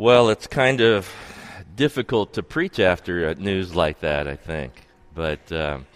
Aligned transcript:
Well, 0.00 0.28
it's 0.28 0.46
kind 0.46 0.80
of 0.80 1.12
difficult 1.74 2.34
to 2.34 2.44
preach 2.44 2.78
after 2.78 3.34
news 3.34 3.74
like 3.74 3.98
that, 4.02 4.28
I 4.28 4.36
think. 4.36 4.72
But 5.12 5.50
um, 5.50 5.86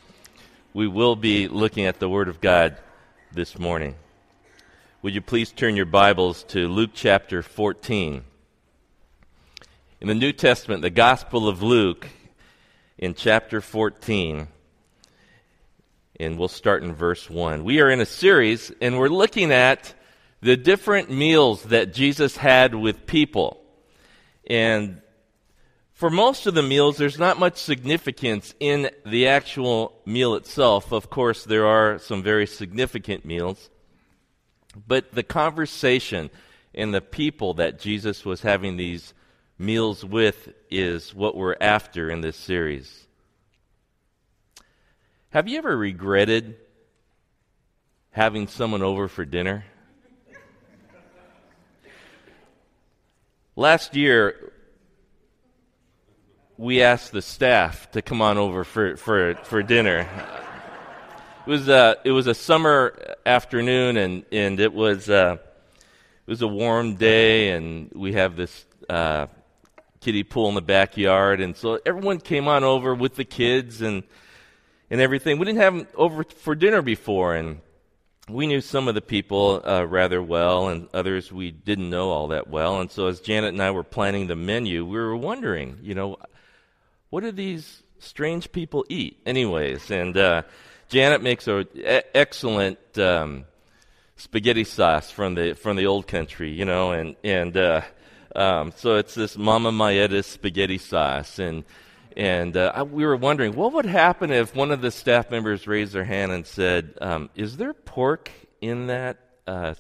we 0.75 0.89
will 0.89 1.15
be 1.15 1.47
looking 1.47 1.85
at 1.85 2.01
the 2.01 2.09
Word 2.09 2.27
of 2.27 2.41
God 2.41 2.79
this 3.31 3.61
morning. 3.61 3.95
Would 5.03 5.15
you 5.15 5.21
please 5.21 5.53
turn 5.53 5.77
your 5.77 5.87
Bibles 5.87 6.43
to 6.49 6.67
Luke 6.67 6.91
chapter 6.95 7.45
14? 7.45 8.25
In 10.01 10.09
the 10.09 10.17
New 10.17 10.33
Testament, 10.33 10.83
the 10.83 10.91
Gospel 10.91 11.47
of 11.47 11.63
Luke, 11.63 12.09
in 12.99 13.15
chapter 13.15 13.61
14, 13.61 14.49
and 16.19 16.37
we'll 16.37 16.49
start 16.49 16.83
in 16.83 16.93
verse 16.93 17.31
1. 17.31 17.63
We 17.63 17.81
are 17.81 17.89
in 17.89 18.01
a 18.01 18.07
series, 18.07 18.73
and 18.81 18.99
we're 18.99 19.07
looking 19.07 19.53
at 19.53 19.95
the 20.41 20.57
different 20.57 21.09
meals 21.09 21.63
that 21.67 21.95
Jesus 21.95 22.37
had 22.37 22.75
with 22.75 23.07
people. 23.07 23.62
And 24.49 25.01
for 25.93 26.11
most 26.11 26.47
of 26.47 26.55
the 26.55 26.63
meals, 26.63 26.97
there's 26.97 27.19
not 27.19 27.39
much 27.39 27.57
significance 27.59 28.55
in 28.59 28.91
the 29.07 29.29
actual 29.29 30.01
meal 30.05 30.35
itself. 30.35 30.93
Of 30.93 31.11
course, 31.11 31.45
there 31.45 31.67
are 31.67 31.99
some 31.99 32.23
very 32.23 32.47
significant 32.47 33.25
meals. 33.25 33.71
But 34.87 35.13
the 35.13 35.23
conversation 35.23 36.31
and 36.75 36.95
the 36.95 37.01
people 37.01 37.55
that 37.55 37.79
Jesus 37.79 38.25
was 38.25 38.41
having 38.41 38.77
these 38.77 39.15
meals 39.59 40.05
with 40.05 40.49
is 40.71 41.15
what 41.15 41.37
we're 41.37 41.57
after 41.61 42.11
in 42.11 42.21
this 42.21 42.37
series. 42.37 43.07
Have 45.31 45.49
you 45.49 45.59
ever 45.59 45.77
regretted 45.77 46.57
having 48.11 48.49
someone 48.49 48.83
over 48.83 49.09
for 49.09 49.25
dinner? 49.25 49.65
Last 53.63 53.95
year, 53.95 54.53
we 56.57 56.83
asked 56.83 57.13
the 57.13 57.23
staff 57.23 57.89
to 57.93 58.03
come 58.03 58.21
on 58.21 58.37
over 58.37 58.65
for, 58.65 58.97
for, 58.97 59.37
for 59.45 59.63
dinner. 59.63 60.01
It 61.47 61.49
was, 61.49 61.69
a, 61.69 61.97
it 62.03 62.11
was 62.11 62.27
a 62.27 62.35
summer 62.35 62.99
afternoon, 63.25 63.99
and, 63.99 64.25
and 64.33 64.59
it, 64.59 64.73
was, 64.73 65.09
uh, 65.09 65.37
it 65.77 66.29
was 66.29 66.43
a 66.43 66.49
warm 66.49 66.97
day, 66.97 67.51
and 67.51 67.93
we 67.95 68.15
have 68.15 68.35
this 68.35 68.67
uh, 68.91 69.29
kiddie 70.01 70.25
pool 70.25 70.49
in 70.49 70.57
the 70.57 70.61
backyard. 70.61 71.41
And 71.41 71.57
so 71.57 71.79
everyone 71.87 72.19
came 72.19 72.49
on 72.49 72.65
over 72.65 72.97
with 72.97 73.15
the 73.15 73.25
kids 73.25 73.81
and, 73.81 74.03
and 74.91 75.01
everything. 75.01 75.39
We 75.39 75.45
didn't 75.45 75.61
have 75.61 75.75
them 75.77 75.87
over 75.95 76.25
for 76.25 76.57
dinner 76.57 76.83
before, 76.83 77.37
and 77.37 77.61
we 78.29 78.47
knew 78.47 78.61
some 78.61 78.89
of 78.89 78.95
the 78.95 79.01
people 79.01 79.63
uh, 79.67 79.85
rather 79.85 80.23
well, 80.23 80.69
and 80.69 80.89
others 80.95 81.33
we 81.33 81.51
didn't 81.51 81.91
know 81.91 82.11
all 82.11 82.29
that 82.29 82.49
well. 82.49 82.81
And 82.81 82.91
so, 82.91 83.07
as 83.07 83.21
Janet 83.21 83.53
and 83.53 83.63
I 83.63 83.71
were 83.73 83.83
planning 83.83 84.27
the 84.27 84.37
menu, 84.37 84.85
we 84.85 84.97
were 84.97 85.17
wondering, 85.17 85.79
you 85.83 85.95
know, 85.95 86.17
what 87.11 87.23
do 87.23 87.33
these 87.33 87.83
strange 87.99 88.53
people 88.53 88.85
eat, 88.89 89.21
anyways? 89.27 89.91
And 89.91 90.17
uh, 90.17 90.43
Janet 90.89 91.23
makes 91.23 91.49
an 91.49 91.67
excellent 92.15 92.79
um, 92.97 93.45
spaghetti 94.17 94.65
sauce 94.65 95.11
from 95.11 95.35
the 95.35 95.55
from 95.55 95.77
the 95.77 95.87
old 95.87 96.07
country, 96.07 96.53
you 96.53 96.65
know, 96.65 96.93
and 96.93 97.17
and 97.25 97.57
uh, 97.57 97.83
um, 98.37 98.73
so 98.77 98.97
it's 98.97 99.15
this 99.15 99.37
Mama 99.37 99.73
Maetta's 99.73 100.27
spaghetti 100.27 100.79
sauce, 100.79 101.39
and 101.39 101.65
and 102.17 102.57
uh, 102.57 102.85
we 102.89 103.05
were 103.05 103.17
wondering 103.17 103.55
what 103.55 103.73
would 103.73 103.87
happen 103.87 104.31
if 104.31 104.55
one 104.55 104.71
of 104.71 104.81
the 104.81 104.91
staff 104.91 105.31
members 105.31 105.67
raised 105.67 105.93
their 105.93 106.05
hand 106.05 106.33
and 106.33 106.47
said, 106.47 106.97
um, 107.01 107.31
Is 107.35 107.57
there 107.57 107.73
pork 107.73 108.31
in 108.61 108.89
that 108.89 109.19
uh, 109.47 109.75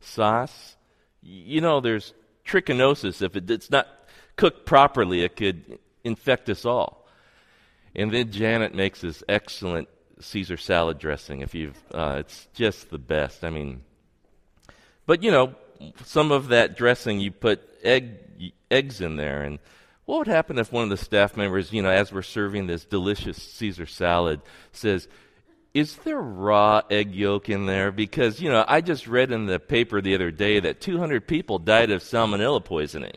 sauce? 0.00 0.76
You 1.22 1.60
know, 1.60 1.80
there's 1.80 2.14
trichinosis. 2.44 3.22
If 3.22 3.36
it, 3.36 3.50
it's 3.50 3.70
not 3.70 3.88
cooked 4.36 4.66
properly, 4.66 5.22
it 5.24 5.36
could 5.36 5.78
infect 6.04 6.48
us 6.48 6.64
all. 6.64 7.06
And 7.94 8.12
then 8.12 8.30
Janet 8.30 8.74
makes 8.74 9.00
this 9.00 9.22
excellent 9.28 9.88
Caesar 10.20 10.56
salad 10.56 10.98
dressing. 10.98 11.40
If 11.40 11.54
you've, 11.54 11.76
uh, 11.92 12.16
it's 12.20 12.48
just 12.54 12.90
the 12.90 12.98
best. 12.98 13.44
I 13.44 13.50
mean, 13.50 13.82
but 15.06 15.22
you 15.22 15.30
know, 15.30 15.54
some 16.04 16.32
of 16.32 16.48
that 16.48 16.76
dressing 16.76 17.20
you 17.20 17.30
put 17.30 17.62
egg 17.82 18.52
eggs 18.70 19.00
in 19.00 19.16
there, 19.16 19.42
and 19.42 19.58
what 20.08 20.20
would 20.20 20.26
happen 20.26 20.58
if 20.58 20.72
one 20.72 20.84
of 20.84 20.88
the 20.88 20.96
staff 20.96 21.36
members, 21.36 21.70
you 21.70 21.82
know, 21.82 21.90
as 21.90 22.10
we're 22.10 22.22
serving 22.22 22.66
this 22.66 22.86
delicious 22.86 23.36
Caesar 23.36 23.84
salad, 23.84 24.40
says, 24.72 25.06
Is 25.74 25.96
there 25.96 26.18
raw 26.18 26.80
egg 26.88 27.14
yolk 27.14 27.50
in 27.50 27.66
there? 27.66 27.92
Because, 27.92 28.40
you 28.40 28.48
know, 28.48 28.64
I 28.66 28.80
just 28.80 29.06
read 29.06 29.32
in 29.32 29.44
the 29.44 29.60
paper 29.60 30.00
the 30.00 30.14
other 30.14 30.30
day 30.30 30.60
that 30.60 30.80
200 30.80 31.28
people 31.28 31.58
died 31.58 31.90
of 31.90 32.02
salmonella 32.02 32.64
poisoning. 32.64 33.16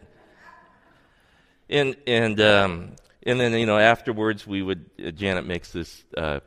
And, 1.69 1.95
and, 2.05 2.41
um, 2.41 2.95
and 3.23 3.39
then, 3.39 3.53
you 3.53 3.65
know, 3.65 3.77
afterwards, 3.77 4.45
we 4.45 4.61
would, 4.61 4.89
uh, 5.01 5.11
Janet 5.11 5.47
makes 5.47 5.71
this 5.71 6.03
uh. 6.17 6.41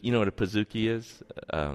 You 0.00 0.12
know 0.12 0.20
what 0.20 0.28
a 0.28 0.32
pizookie 0.32 0.88
is? 0.88 1.22
Uh, 1.50 1.74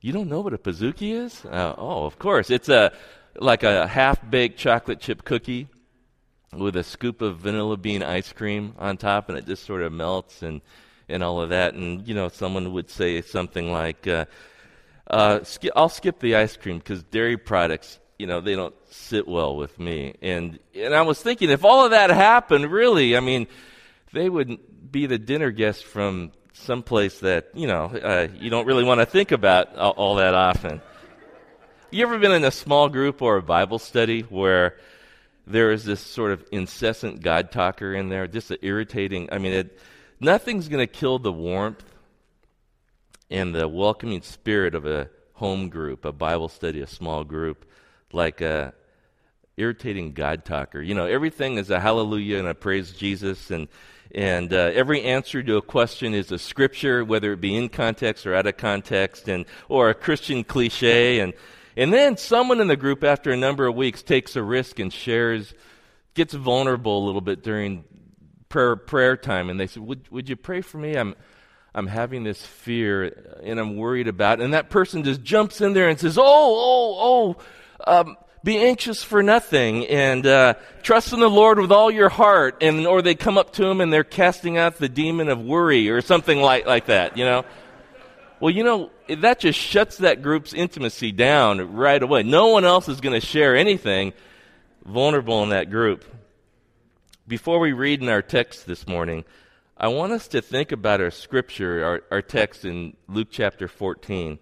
you 0.00 0.12
don't 0.12 0.28
know 0.28 0.42
what 0.42 0.54
a 0.54 0.58
pizookie 0.58 1.12
is? 1.12 1.44
Uh, 1.44 1.74
oh, 1.76 2.04
of 2.04 2.20
course. 2.20 2.50
It's 2.50 2.68
a, 2.68 2.92
like 3.34 3.64
a 3.64 3.88
half 3.88 4.20
baked 4.30 4.60
chocolate 4.60 5.00
chip 5.00 5.24
cookie 5.24 5.66
with 6.52 6.76
a 6.76 6.84
scoop 6.84 7.22
of 7.22 7.38
vanilla 7.38 7.76
bean 7.76 8.02
ice 8.02 8.32
cream 8.32 8.74
on 8.78 8.96
top, 8.96 9.28
and 9.28 9.38
it 9.38 9.46
just 9.46 9.64
sort 9.64 9.82
of 9.82 9.92
melts 9.92 10.42
and 10.42 10.60
and 11.08 11.22
all 11.22 11.40
of 11.40 11.50
that. 11.50 11.74
And 11.74 12.06
you 12.06 12.14
know, 12.14 12.28
someone 12.28 12.72
would 12.72 12.90
say 12.90 13.22
something 13.22 13.72
like, 13.72 14.06
uh, 14.06 14.26
uh, 15.08 15.42
sk- 15.44 15.74
"I'll 15.74 15.88
skip 15.88 16.20
the 16.20 16.36
ice 16.36 16.56
cream 16.56 16.78
because 16.78 17.02
dairy 17.04 17.36
products, 17.36 17.98
you 18.18 18.26
know, 18.26 18.40
they 18.40 18.54
don't 18.54 18.74
sit 18.90 19.26
well 19.26 19.56
with 19.56 19.78
me." 19.78 20.14
And 20.22 20.58
and 20.74 20.94
I 20.94 21.02
was 21.02 21.20
thinking, 21.22 21.50
if 21.50 21.64
all 21.64 21.84
of 21.84 21.92
that 21.92 22.10
happened, 22.10 22.70
really, 22.70 23.16
I 23.16 23.20
mean, 23.20 23.46
they 24.12 24.28
would 24.28 24.58
be 24.90 25.06
the 25.06 25.18
dinner 25.18 25.50
guest 25.50 25.84
from 25.84 26.32
someplace 26.54 27.20
that 27.20 27.48
you 27.54 27.66
know 27.66 27.86
uh, 27.86 28.28
you 28.38 28.50
don't 28.50 28.66
really 28.66 28.84
want 28.84 29.00
to 29.00 29.06
think 29.06 29.32
about 29.32 29.74
all, 29.76 29.92
all 29.92 30.14
that 30.16 30.34
often. 30.34 30.80
You 31.90 32.06
ever 32.06 32.18
been 32.18 32.32
in 32.32 32.44
a 32.44 32.50
small 32.50 32.88
group 32.88 33.20
or 33.20 33.36
a 33.36 33.42
Bible 33.42 33.78
study 33.78 34.22
where 34.22 34.76
there 35.46 35.72
is 35.72 35.84
this 35.84 36.00
sort 36.00 36.32
of 36.32 36.44
incessant 36.52 37.20
God 37.20 37.50
talker 37.50 37.94
in 37.94 38.08
there, 38.08 38.26
just 38.26 38.50
an 38.50 38.58
irritating. 38.62 39.28
I 39.32 39.38
mean, 39.38 39.52
it, 39.52 39.78
nothing's 40.20 40.68
going 40.68 40.86
to 40.86 40.92
kill 40.92 41.18
the 41.18 41.32
warmth 41.32 41.84
and 43.30 43.54
the 43.54 43.66
welcoming 43.66 44.22
spirit 44.22 44.74
of 44.74 44.86
a 44.86 45.08
home 45.34 45.68
group, 45.68 46.04
a 46.04 46.12
Bible 46.12 46.48
study, 46.48 46.80
a 46.80 46.86
small 46.86 47.24
group, 47.24 47.64
like 48.12 48.40
a 48.40 48.74
irritating 49.56 50.12
God 50.12 50.44
talker. 50.44 50.80
You 50.80 50.94
know, 50.94 51.06
everything 51.06 51.56
is 51.56 51.70
a 51.70 51.80
hallelujah 51.80 52.38
and 52.38 52.48
a 52.48 52.54
praise 52.54 52.92
Jesus, 52.92 53.50
and 53.50 53.68
and 54.14 54.52
uh, 54.52 54.70
every 54.74 55.02
answer 55.02 55.42
to 55.42 55.56
a 55.56 55.62
question 55.62 56.12
is 56.12 56.30
a 56.30 56.38
scripture, 56.38 57.02
whether 57.02 57.32
it 57.32 57.40
be 57.40 57.56
in 57.56 57.70
context 57.70 58.26
or 58.26 58.34
out 58.34 58.46
of 58.46 58.56
context, 58.58 59.28
and 59.28 59.46
or 59.68 59.88
a 59.88 59.94
Christian 59.94 60.44
cliche, 60.44 61.20
and 61.20 61.32
and 61.76 61.92
then 61.92 62.16
someone 62.16 62.60
in 62.60 62.66
the 62.66 62.76
group, 62.76 63.04
after 63.04 63.30
a 63.30 63.36
number 63.36 63.66
of 63.66 63.74
weeks, 63.74 64.02
takes 64.02 64.36
a 64.36 64.42
risk 64.42 64.78
and 64.78 64.92
shares, 64.92 65.54
gets 66.14 66.34
vulnerable 66.34 67.04
a 67.04 67.06
little 67.06 67.20
bit 67.20 67.42
during 67.42 67.84
prayer, 68.48 68.76
prayer 68.76 69.16
time. 69.16 69.50
And 69.50 69.58
they 69.58 69.66
say, 69.66 69.80
would, 69.80 70.10
would 70.10 70.28
you 70.28 70.36
pray 70.36 70.60
for 70.60 70.78
me? 70.78 70.94
I'm, 70.94 71.14
I'm 71.74 71.86
having 71.86 72.22
this 72.22 72.44
fear 72.44 73.38
and 73.42 73.58
I'm 73.58 73.76
worried 73.76 74.08
about 74.08 74.40
it. 74.40 74.44
And 74.44 74.54
that 74.54 74.70
person 74.70 75.04
just 75.04 75.22
jumps 75.22 75.60
in 75.60 75.72
there 75.72 75.88
and 75.88 75.98
says, 75.98 76.18
Oh, 76.18 76.24
oh, 76.24 77.36
oh, 77.86 78.00
um, 78.00 78.16
be 78.44 78.58
anxious 78.58 79.02
for 79.02 79.22
nothing 79.22 79.86
and 79.86 80.26
uh, 80.26 80.54
trust 80.82 81.12
in 81.12 81.20
the 81.20 81.30
Lord 81.30 81.58
with 81.58 81.72
all 81.72 81.90
your 81.90 82.08
heart. 82.08 82.58
And, 82.60 82.86
or 82.86 83.00
they 83.00 83.14
come 83.14 83.38
up 83.38 83.52
to 83.54 83.64
him 83.64 83.80
and 83.80 83.92
they're 83.92 84.04
casting 84.04 84.58
out 84.58 84.76
the 84.76 84.88
demon 84.88 85.28
of 85.28 85.40
worry 85.40 85.88
or 85.88 86.00
something 86.02 86.40
like, 86.40 86.66
like 86.66 86.86
that, 86.86 87.16
you 87.16 87.24
know? 87.24 87.44
Well, 88.42 88.50
you 88.50 88.64
know, 88.64 88.90
that 89.08 89.38
just 89.38 89.56
shuts 89.56 89.98
that 89.98 90.20
group's 90.20 90.52
intimacy 90.52 91.12
down 91.12 91.74
right 91.74 92.02
away. 92.02 92.24
No 92.24 92.48
one 92.48 92.64
else 92.64 92.88
is 92.88 93.00
going 93.00 93.14
to 93.14 93.24
share 93.24 93.54
anything 93.54 94.14
vulnerable 94.84 95.44
in 95.44 95.50
that 95.50 95.70
group. 95.70 96.04
Before 97.28 97.60
we 97.60 97.70
read 97.70 98.02
in 98.02 98.08
our 98.08 98.20
text 98.20 98.66
this 98.66 98.88
morning, 98.88 99.24
I 99.76 99.86
want 99.86 100.10
us 100.10 100.26
to 100.26 100.42
think 100.42 100.72
about 100.72 101.00
our 101.00 101.12
scripture, 101.12 101.84
our, 101.84 102.02
our 102.10 102.20
text 102.20 102.64
in 102.64 102.96
Luke 103.06 103.28
chapter 103.30 103.68
14. 103.68 104.40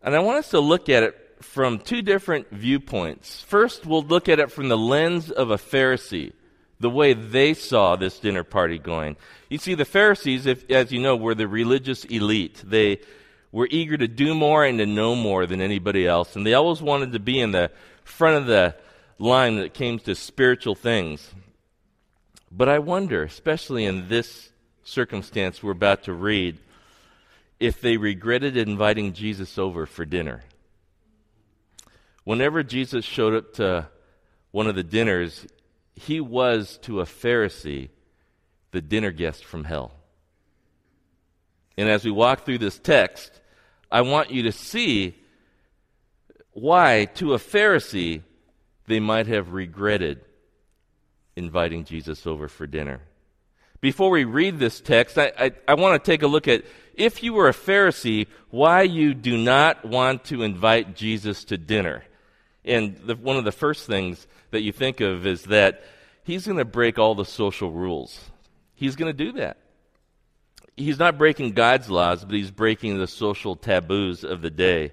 And 0.00 0.16
I 0.16 0.20
want 0.20 0.38
us 0.38 0.48
to 0.52 0.60
look 0.60 0.88
at 0.88 1.02
it 1.02 1.36
from 1.42 1.80
two 1.80 2.00
different 2.00 2.50
viewpoints. 2.50 3.42
First, 3.42 3.84
we'll 3.84 4.04
look 4.04 4.30
at 4.30 4.40
it 4.40 4.50
from 4.50 4.70
the 4.70 4.78
lens 4.78 5.30
of 5.30 5.50
a 5.50 5.58
Pharisee 5.58 6.32
the 6.78 6.90
way 6.90 7.14
they 7.14 7.54
saw 7.54 7.96
this 7.96 8.18
dinner 8.18 8.44
party 8.44 8.78
going. 8.78 9.16
You 9.48 9.58
see, 9.58 9.74
the 9.74 9.84
Pharisees, 9.84 10.46
if, 10.46 10.70
as 10.70 10.92
you 10.92 11.00
know, 11.00 11.16
were 11.16 11.34
the 11.34 11.48
religious 11.48 12.04
elite. 12.04 12.62
They 12.64 13.00
were 13.52 13.68
eager 13.70 13.96
to 13.96 14.08
do 14.08 14.34
more 14.34 14.64
and 14.64 14.78
to 14.78 14.86
know 14.86 15.14
more 15.14 15.46
than 15.46 15.60
anybody 15.60 16.06
else, 16.06 16.36
and 16.36 16.46
they 16.46 16.54
always 16.54 16.82
wanted 16.82 17.12
to 17.12 17.18
be 17.18 17.40
in 17.40 17.52
the 17.52 17.70
front 18.04 18.36
of 18.36 18.46
the 18.46 18.74
line 19.18 19.56
when 19.56 19.64
it 19.64 19.74
came 19.74 19.98
to 20.00 20.14
spiritual 20.14 20.74
things. 20.74 21.32
But 22.50 22.68
I 22.68 22.78
wonder, 22.78 23.22
especially 23.22 23.84
in 23.84 24.08
this 24.08 24.50
circumstance 24.84 25.62
we're 25.62 25.72
about 25.72 26.04
to 26.04 26.12
read, 26.12 26.58
if 27.58 27.80
they 27.80 27.96
regretted 27.96 28.56
inviting 28.56 29.14
Jesus 29.14 29.56
over 29.58 29.86
for 29.86 30.04
dinner. 30.04 30.42
Whenever 32.24 32.62
Jesus 32.62 33.04
showed 33.04 33.34
up 33.34 33.54
to 33.54 33.88
one 34.50 34.66
of 34.66 34.74
the 34.74 34.82
dinners, 34.82 35.46
he 35.96 36.20
was 36.20 36.78
to 36.82 37.00
a 37.00 37.04
Pharisee 37.04 37.88
the 38.70 38.80
dinner 38.82 39.10
guest 39.10 39.44
from 39.44 39.64
hell. 39.64 39.92
And 41.78 41.88
as 41.88 42.04
we 42.04 42.10
walk 42.10 42.44
through 42.44 42.58
this 42.58 42.78
text, 42.78 43.40
I 43.90 44.02
want 44.02 44.30
you 44.30 44.44
to 44.44 44.52
see 44.52 45.16
why, 46.52 47.06
to 47.14 47.34
a 47.34 47.38
Pharisee, 47.38 48.22
they 48.86 49.00
might 49.00 49.26
have 49.26 49.52
regretted 49.52 50.20
inviting 51.34 51.84
Jesus 51.84 52.26
over 52.26 52.48
for 52.48 52.66
dinner. 52.66 53.00
Before 53.80 54.10
we 54.10 54.24
read 54.24 54.58
this 54.58 54.80
text, 54.80 55.18
I, 55.18 55.32
I, 55.38 55.52
I 55.68 55.74
want 55.74 56.02
to 56.02 56.10
take 56.10 56.22
a 56.22 56.26
look 56.26 56.48
at 56.48 56.64
if 56.94 57.22
you 57.22 57.34
were 57.34 57.48
a 57.48 57.54
Pharisee, 57.54 58.26
why 58.50 58.82
you 58.82 59.12
do 59.12 59.36
not 59.36 59.84
want 59.84 60.24
to 60.24 60.42
invite 60.42 60.96
Jesus 60.96 61.44
to 61.44 61.58
dinner. 61.58 62.04
And 62.64 62.96
the, 62.96 63.16
one 63.16 63.36
of 63.36 63.44
the 63.44 63.52
first 63.52 63.86
things 63.86 64.26
that 64.56 64.62
you 64.62 64.72
think 64.72 65.02
of 65.02 65.26
is 65.26 65.44
that 65.44 65.84
he's 66.24 66.46
going 66.46 66.56
to 66.58 66.64
break 66.64 66.98
all 66.98 67.14
the 67.14 67.26
social 67.26 67.70
rules. 67.70 68.18
He's 68.74 68.96
going 68.96 69.14
to 69.14 69.24
do 69.24 69.32
that. 69.32 69.58
He's 70.76 70.98
not 70.98 71.18
breaking 71.18 71.52
God's 71.52 71.90
laws, 71.90 72.24
but 72.24 72.34
he's 72.34 72.50
breaking 72.50 72.98
the 72.98 73.06
social 73.06 73.54
taboos 73.54 74.24
of 74.24 74.40
the 74.40 74.50
day. 74.50 74.92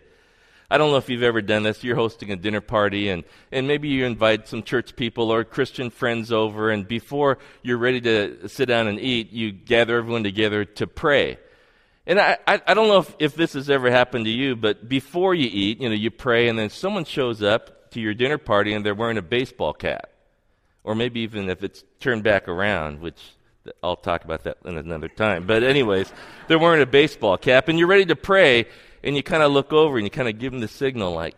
I 0.69 0.77
don't 0.77 0.91
know 0.91 0.97
if 0.97 1.09
you've 1.09 1.23
ever 1.23 1.41
done 1.41 1.63
this. 1.63 1.83
You're 1.83 1.95
hosting 1.95 2.31
a 2.31 2.35
dinner 2.35 2.61
party, 2.61 3.07
and, 3.07 3.23
and 3.51 3.67
maybe 3.67 3.87
you 3.87 4.05
invite 4.05 4.47
some 4.49 4.63
church 4.63 4.95
people 4.97 5.31
or 5.31 5.43
Christian 5.45 5.89
friends 5.89 6.31
over, 6.31 6.69
and 6.69 6.85
before 6.85 7.37
you're 7.61 7.77
ready 7.77 8.01
to 8.01 8.49
sit 8.49 8.65
down 8.65 8.87
and 8.87 8.99
eat, 8.99 9.31
you 9.31 9.51
gather 9.51 9.97
everyone 9.97 10.23
together 10.23 10.65
to 10.65 10.87
pray. 10.87 11.37
And 12.05 12.19
I, 12.19 12.37
I, 12.45 12.61
I 12.67 12.73
don't 12.73 12.89
know 12.89 12.99
if, 12.99 13.15
if 13.19 13.35
this 13.35 13.53
has 13.53 13.69
ever 13.69 13.89
happened 13.89 14.25
to 14.25 14.31
you, 14.31 14.57
but 14.57 14.89
before 14.89 15.33
you 15.33 15.49
eat, 15.51 15.79
you 15.79 15.87
know, 15.87 15.95
you 15.95 16.11
pray, 16.11 16.49
and 16.49 16.59
then 16.59 16.69
someone 16.69 17.05
shows 17.05 17.41
up 17.41 17.82
to 17.93 18.01
your 18.01 18.13
dinner 18.13 18.37
party 18.37 18.73
and 18.73 18.85
they're 18.85 18.95
wearing 18.95 19.17
a 19.17 19.23
baseball 19.23 19.73
cap. 19.73 20.09
Or 20.83 20.95
maybe 20.95 21.21
even 21.21 21.49
if 21.49 21.63
it's 21.63 21.83
turned 21.99 22.23
back 22.23 22.47
around, 22.47 22.99
which 22.99 23.21
I'll 23.81 23.95
talk 23.95 24.25
about 24.25 24.43
that 24.43 24.57
in 24.65 24.77
another 24.77 25.07
time. 25.07 25.47
But, 25.47 25.63
anyways, 25.63 26.11
they're 26.47 26.59
wearing 26.59 26.81
a 26.81 26.85
baseball 26.85 27.37
cap, 27.37 27.69
and 27.69 27.79
you're 27.79 27.87
ready 27.87 28.05
to 28.05 28.15
pray, 28.15 28.65
and 29.03 29.15
you 29.15 29.23
kind 29.23 29.43
of 29.43 29.51
look 29.51 29.71
over 29.71 29.97
and 29.97 30.05
you 30.05 30.11
kind 30.11 30.27
of 30.27 30.37
give 30.39 30.53
him 30.53 30.59
the 30.59 30.67
signal 30.67 31.13
like, 31.13 31.35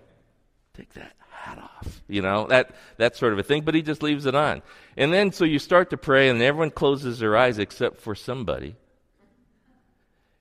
take 0.74 0.92
that 0.94 1.13
hat 1.30 1.60
off, 1.60 2.02
you 2.07 2.22
know, 2.22 2.48
that, 2.48 2.75
that 2.98 3.16
sort 3.16 3.34
of 3.34 3.40
a 3.40 3.44
thing. 3.44 3.62
But 3.62 3.75
he 3.75 3.81
just 3.81 4.01
leaves 4.01 4.25
it 4.25 4.36
on. 4.36 4.63
And 4.98 5.13
then 5.13 5.31
so 5.31 5.46
you 5.46 5.60
start 5.60 5.92
to 5.92 5.98
pray 5.98 6.30
and 6.30 6.42
everyone 6.42 6.72
closes 6.72 7.19
their 7.19 7.38
eyes 7.38 7.60
except 7.60 8.01
for 8.01 8.16
somebody. 8.16 8.75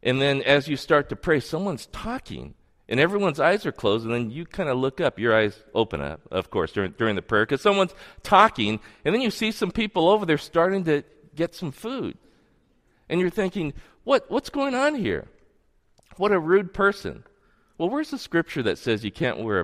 And 0.02 0.20
then 0.20 0.43
as 0.43 0.69
you 0.69 0.76
start 0.76 1.08
to 1.10 1.17
pray, 1.17 1.40
someone's 1.40 1.87
talking 1.87 2.55
and 2.88 3.00
everyone's 3.00 3.40
eyes 3.40 3.64
are 3.64 3.72
closed, 3.72 4.04
and 4.04 4.14
then 4.14 4.31
you 4.31 4.44
kind 4.44 4.69
of 4.69 4.76
look 4.76 5.00
up. 5.00 5.19
Your 5.19 5.34
eyes 5.34 5.62
open 5.75 6.00
up, 6.00 6.20
of 6.31 6.50
course, 6.50 6.72
during, 6.72 6.92
during 6.92 7.16
the 7.16 7.22
prayer, 7.22 7.44
because 7.44 7.62
someone's 7.62 7.94
talking, 8.22 8.81
and 9.04 9.14
then 9.14 9.22
you 9.22 9.31
see 9.31 9.50
some 9.50 9.70
people 9.70 10.08
over 10.08 10.26
there 10.26 10.38
starting 10.38 10.84
to 10.84 11.02
get 11.34 11.54
some 11.54 11.72
food. 11.72 12.19
And 13.08 13.20
you're 13.20 13.31
thinking, 13.31 13.72
what, 14.04 14.31
what's 14.31 14.50
going 14.50 14.75
on 14.75 14.94
here? 14.94 15.26
What 16.16 16.32
a 16.32 16.38
rude 16.38 16.75
person. 16.75 17.25
Well, 17.78 17.88
where's 17.88 18.10
the 18.10 18.19
scripture 18.19 18.62
that 18.62 18.78
says 18.78 19.04
you 19.04 19.10
can't 19.10 19.42
wear 19.42 19.60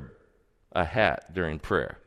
a, 0.73 0.81
a 0.81 0.85
hat 0.85 1.33
during 1.33 1.59
prayer? 1.59 1.99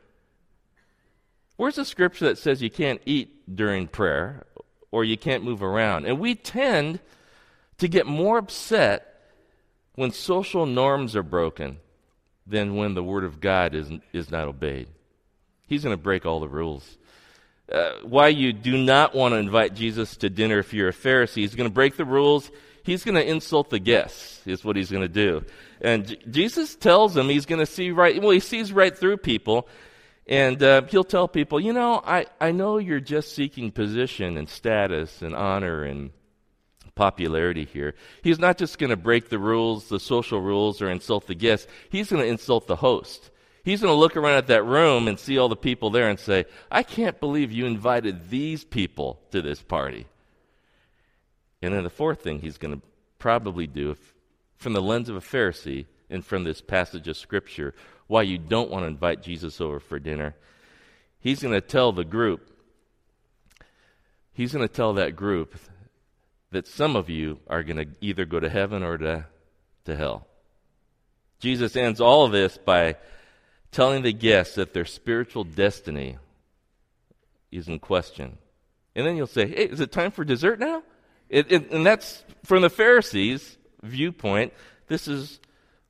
Where's 1.56 1.75
the 1.75 1.86
scripture 1.86 2.25
that 2.25 2.38
says 2.38 2.62
you 2.62 2.71
can't 2.71 3.01
eat 3.06 3.56
during 3.56 3.88
prayer 3.88 4.45
or 4.92 5.04
you 5.04 5.18
can't 5.18 5.44
move 5.44 5.63
around? 5.63 6.06
And 6.06 6.19
we 6.19 6.36
tend 6.36 7.00
to 7.77 7.88
get 7.88 8.06
more 8.06 8.38
upset 8.39 9.12
when 9.95 10.12
social 10.12 10.66
norms 10.66 11.16
are 11.16 11.24
broken 11.24 11.78
than 12.45 12.75
when 12.75 12.94
the 12.94 13.04
Word 13.04 13.24
of 13.24 13.40
God 13.40 13.74
is, 13.74 13.90
is 14.12 14.31
not 14.31 14.48
obeyed. 14.48 14.88
He's 15.68 15.84
going 15.84 15.95
to 15.95 16.01
break 16.01 16.25
all 16.25 16.40
the 16.40 16.48
rules. 16.48 16.98
Uh, 17.72 17.94
why 18.04 18.28
you 18.28 18.51
do 18.54 18.78
not 18.78 19.16
want 19.16 19.34
to 19.34 19.38
invite 19.38 19.74
Jesus 19.74 20.18
to 20.18 20.30
dinner 20.30 20.60
if 20.60 20.74
you're 20.74 20.90
a 20.90 20.94
Pharisee. 20.94 21.38
He's 21.38 21.56
going 21.56 21.69
to 21.69 21.74
break 21.74 21.95
the 21.95 22.06
rules 22.06 22.51
he's 22.84 23.04
going 23.04 23.16
to 23.16 23.28
insult 23.28 23.69
the 23.69 23.80
guests, 23.80 24.45
is 24.45 24.63
what 24.63 24.75
he's 24.75 24.92
going 24.92 25.01
to 25.01 25.07
do. 25.07 25.44
And 25.81 26.07
J- 26.07 26.19
Jesus 26.30 26.75
tells 26.75 27.18
him 27.18 27.28
he's 27.28 27.46
going 27.46 27.60
to 27.60 27.66
see 27.66 27.92
right, 27.92 28.22
well, 28.22 28.31
he 28.31 28.39
sees 28.39 28.72
right 28.72 28.96
through 28.96 29.18
people. 29.18 29.68
And 30.25 30.62
uh, 30.63 30.84
he'll 30.84 31.04
tell 31.04 31.28
people, 31.28 31.60
you 31.60 31.74
know, 31.74 32.01
I, 32.06 32.28
I 32.39 32.51
know 32.51 32.78
you're 32.78 33.01
just 33.01 33.36
seeking 33.36 33.72
position 33.72 34.38
and 34.38 34.48
status 34.48 35.22
and 35.22 35.36
honor 35.36 35.84
and 35.84 36.12
popularity 36.95 37.66
here. 37.66 37.95
He's 38.22 38.40
not 38.40 38.57
just 38.57 38.78
going 38.78 38.90
to 38.90 38.98
break 38.98 39.30
the 39.30 39.40
rules, 39.40 39.90
the 39.90 40.00
social 40.00 40.40
rules, 40.40 40.81
or 40.81 40.90
insult 40.90 41.28
the 41.28 41.36
guests. 41.36 41.68
He's 41.90 42.10
going 42.10 42.22
to 42.22 42.30
insult 42.30 42.68
the 42.68 42.75
host. 42.75 43.31
He's 43.63 43.81
going 43.81 43.94
to 43.94 44.00
look 44.00 44.18
around 44.18 44.38
at 44.38 44.48
that 44.48 44.66
room 44.66 45.07
and 45.07 45.18
see 45.18 45.38
all 45.38 45.50
the 45.50 45.56
people 45.56 45.90
there 45.90 46.10
and 46.10 46.19
say, 46.19 46.45
I 46.69 46.84
can't 46.84 47.19
believe 47.19 47.51
you 47.51 47.66
invited 47.66 48.30
these 48.30 48.63
people 48.63 49.19
to 49.31 49.42
this 49.42 49.62
party. 49.62 50.06
And 51.62 51.74
then 51.74 51.84
the 51.84 51.90
fourth 51.90 52.22
thing 52.22 52.40
he's 52.40 52.57
going 52.57 52.75
to 52.75 52.81
probably 53.19 53.68
do, 53.68 53.92
if, 53.92 54.13
from 54.57 54.74
the 54.74 54.81
lens 54.81 55.07
of 55.07 55.16
a 55.16 55.22
Pharisee 55.22 55.86
and 56.10 56.25
from 56.25 56.44
this 56.44 56.60
passage 56.60 57.07
of 57.07 57.16
Scripture, 57.16 57.74
why 58.07 58.24
you 58.24 58.38
don't 58.38 58.69
want 58.69 58.84
to 58.84 58.88
invite 58.88 59.24
Jesus 59.24 59.62
over 59.62 59.80
for 59.80 59.98
dinner, 59.98 60.36
he's 61.22 61.42
going 61.42 61.54
to 61.54 61.62
tell 61.62 61.94
the 61.94 62.04
group, 62.04 62.51
he's 64.34 64.51
going 64.51 64.68
to 64.68 64.74
tell 64.74 64.94
that 64.96 65.16
group 65.16 65.56
that 66.54 66.68
some 66.68 66.96
of 66.96 67.10
you 67.10 67.40
are 67.48 67.64
going 67.64 67.78
to 67.78 67.88
either 68.02 68.26
go 68.26 68.40
to 68.40 68.50
heaven 68.50 68.84
or 68.84 68.98
to, 68.98 69.26
to 69.86 69.96
hell. 69.96 70.28
Jesus 71.40 71.76
ends 71.76 72.00
all 72.00 72.26
of 72.26 72.32
this 72.32 72.58
by 72.58 72.96
telling 73.72 74.04
the 74.04 74.14
guests 74.14 74.56
that 74.56 74.74
their 74.74 74.86
spiritual 74.86 75.44
destiny 75.44 76.18
is 77.52 77.68
in 77.68 77.80
question. 77.80 78.38
And 78.96 79.06
then 79.06 79.18
you'll 79.18 79.28
say, 79.28 79.48
hey, 79.48 79.66
is 79.66 79.80
it 79.80 79.92
time 79.92 80.12
for 80.12 80.24
dessert 80.24 80.60
now? 80.60 80.84
It, 81.30 81.52
it, 81.52 81.72
and 81.72 81.86
that's 81.86 82.24
from 82.44 82.62
the 82.62 82.70
Pharisees' 82.70 83.58
viewpoint. 83.82 84.54
This 84.88 85.08
is 85.08 85.40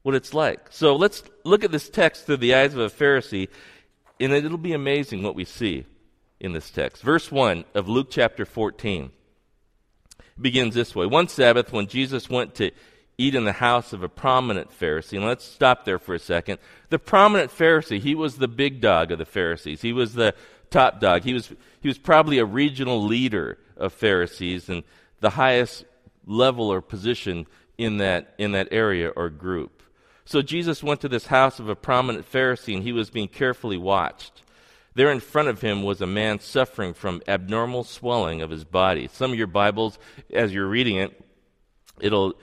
what 0.02 0.16
it's 0.16 0.34
like. 0.34 0.68
So 0.72 0.96
let's 0.96 1.24
look 1.44 1.64
at 1.64 1.72
this 1.72 1.90
text 1.90 2.26
through 2.26 2.38
the 2.38 2.56
eyes 2.56 2.74
of 2.74 2.80
a 2.80 2.90
Pharisee, 2.90 3.50
and 4.20 4.32
it'll 4.32 4.58
be 4.58 4.74
amazing 4.74 5.24
what 5.24 5.36
we 5.36 5.46
see 5.46 5.86
in 6.40 6.54
this 6.54 6.70
text. 6.70 7.04
Verse 7.04 7.32
1 7.32 7.66
of 7.74 7.90
Luke 7.90 8.08
chapter 8.10 8.46
14 8.46 9.12
begins 10.40 10.76
this 10.76 10.96
way 10.96 11.06
One 11.06 11.28
Sabbath, 11.28 11.72
when 11.72 11.88
Jesus 11.88 12.30
went 12.30 12.56
to 12.56 12.72
eat 13.18 13.36
in 13.36 13.46
the 13.46 13.54
house 13.54 13.94
of 13.94 14.04
a 14.04 14.10
prominent 14.10 14.72
Pharisee, 14.72 15.18
and 15.18 15.26
let's 15.26 15.46
stop 15.46 15.86
there 15.86 16.00
for 16.00 16.16
a 16.16 16.20
second. 16.20 16.60
The 16.90 17.00
prominent 17.00 17.52
Pharisee, 17.52 18.00
he 18.00 18.16
was 18.16 18.38
the 18.38 18.48
big 18.48 18.82
dog 18.82 19.12
of 19.12 19.20
the 19.20 19.26
Pharisees, 19.26 19.82
he 19.82 19.94
was 19.94 20.14
the 20.14 20.34
top 20.70 21.00
dog. 21.00 21.24
He 21.24 21.34
was, 21.34 21.54
he 21.82 21.88
was 21.88 22.00
probably 22.00 22.40
a 22.40 22.46
regional 22.46 23.04
leader 23.04 23.60
of 23.78 23.94
Pharisees, 23.94 24.70
and 24.70 24.84
the 25.20 25.30
highest 25.32 25.86
level 26.26 26.72
or 26.72 26.82
position 26.82 27.46
in 27.78 27.98
that, 27.98 28.34
in 28.38 28.52
that 28.54 28.70
area 28.72 29.10
or 29.10 29.30
group. 29.30 29.84
So 30.26 30.42
Jesus 30.42 30.84
went 30.84 31.02
to 31.02 31.10
this 31.10 31.28
house 31.28 31.60
of 31.60 31.70
a 31.70 31.76
prominent 31.76 32.30
Pharisee 32.30 32.76
and 32.76 32.84
he 32.84 32.94
was 32.94 33.10
being 33.10 33.28
carefully 33.28 33.78
watched. 33.78 34.42
There 34.96 35.12
in 35.12 35.20
front 35.20 35.48
of 35.48 35.62
him 35.62 35.84
was 35.84 36.02
a 36.02 36.08
man 36.08 36.40
suffering 36.40 36.94
from 36.94 37.22
abnormal 37.28 37.84
swelling 37.84 38.42
of 38.42 38.50
his 38.50 38.64
body. 38.64 39.10
Some 39.12 39.32
of 39.32 39.38
your 39.38 39.48
Bibles, 39.48 39.98
as 40.32 40.54
you're 40.54 40.68
reading 40.68 40.98
it, 40.98 41.20
it'll 42.00 42.36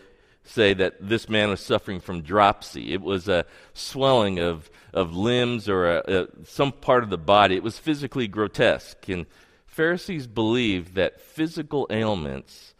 say 0.42 0.74
that 0.74 0.96
this 1.00 1.28
man 1.28 1.50
was 1.50 1.60
suffering 1.60 2.00
from 2.00 2.22
dropsy. 2.22 2.92
It 2.92 3.02
was 3.02 3.28
a 3.28 3.46
swelling 3.72 4.40
of, 4.40 4.68
of 4.92 5.14
limbs 5.14 5.68
or 5.68 5.98
a, 5.98 6.02
a, 6.06 6.26
some 6.44 6.72
part 6.72 7.04
of 7.04 7.10
the 7.10 7.18
body. 7.18 7.54
It 7.54 7.62
was 7.62 7.78
physically 7.78 8.26
grotesque. 8.26 9.08
And 9.08 9.26
Pharisees 9.66 10.26
believed 10.26 10.94
that 10.94 11.20
physical 11.20 11.86
ailments 11.90 12.74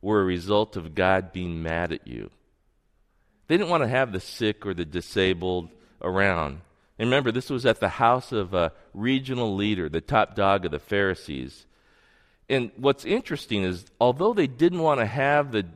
were 0.00 0.20
a 0.20 0.24
result 0.24 0.76
of 0.76 0.94
God 0.94 1.32
being 1.32 1.62
mad 1.62 1.92
at 1.92 2.06
you. 2.06 2.30
They 3.48 3.56
didn't 3.56 3.70
want 3.70 3.82
to 3.82 3.88
have 3.88 4.12
the 4.12 4.20
sick 4.20 4.64
or 4.64 4.74
the 4.74 4.84
disabled 4.84 5.70
around. 6.00 6.60
And 6.98 7.08
remember, 7.08 7.30
this 7.30 7.50
was 7.50 7.66
at 7.66 7.80
the 7.80 7.88
house 7.88 8.32
of 8.32 8.54
a 8.54 8.72
regional 8.94 9.54
leader, 9.54 9.88
the 9.88 10.00
top 10.00 10.34
dog 10.34 10.64
of 10.64 10.70
the 10.70 10.78
Pharisees. 10.78 11.66
And 12.48 12.70
what's 12.76 13.04
interesting 13.04 13.64
is, 13.64 13.84
although 14.00 14.32
they 14.32 14.46
didn't 14.46 14.78
want 14.78 15.00
to 15.00 15.06
have 15.06 15.52
the, 15.52 15.66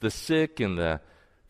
the 0.00 0.10
sick 0.10 0.58
and 0.60 0.78
the, 0.78 1.00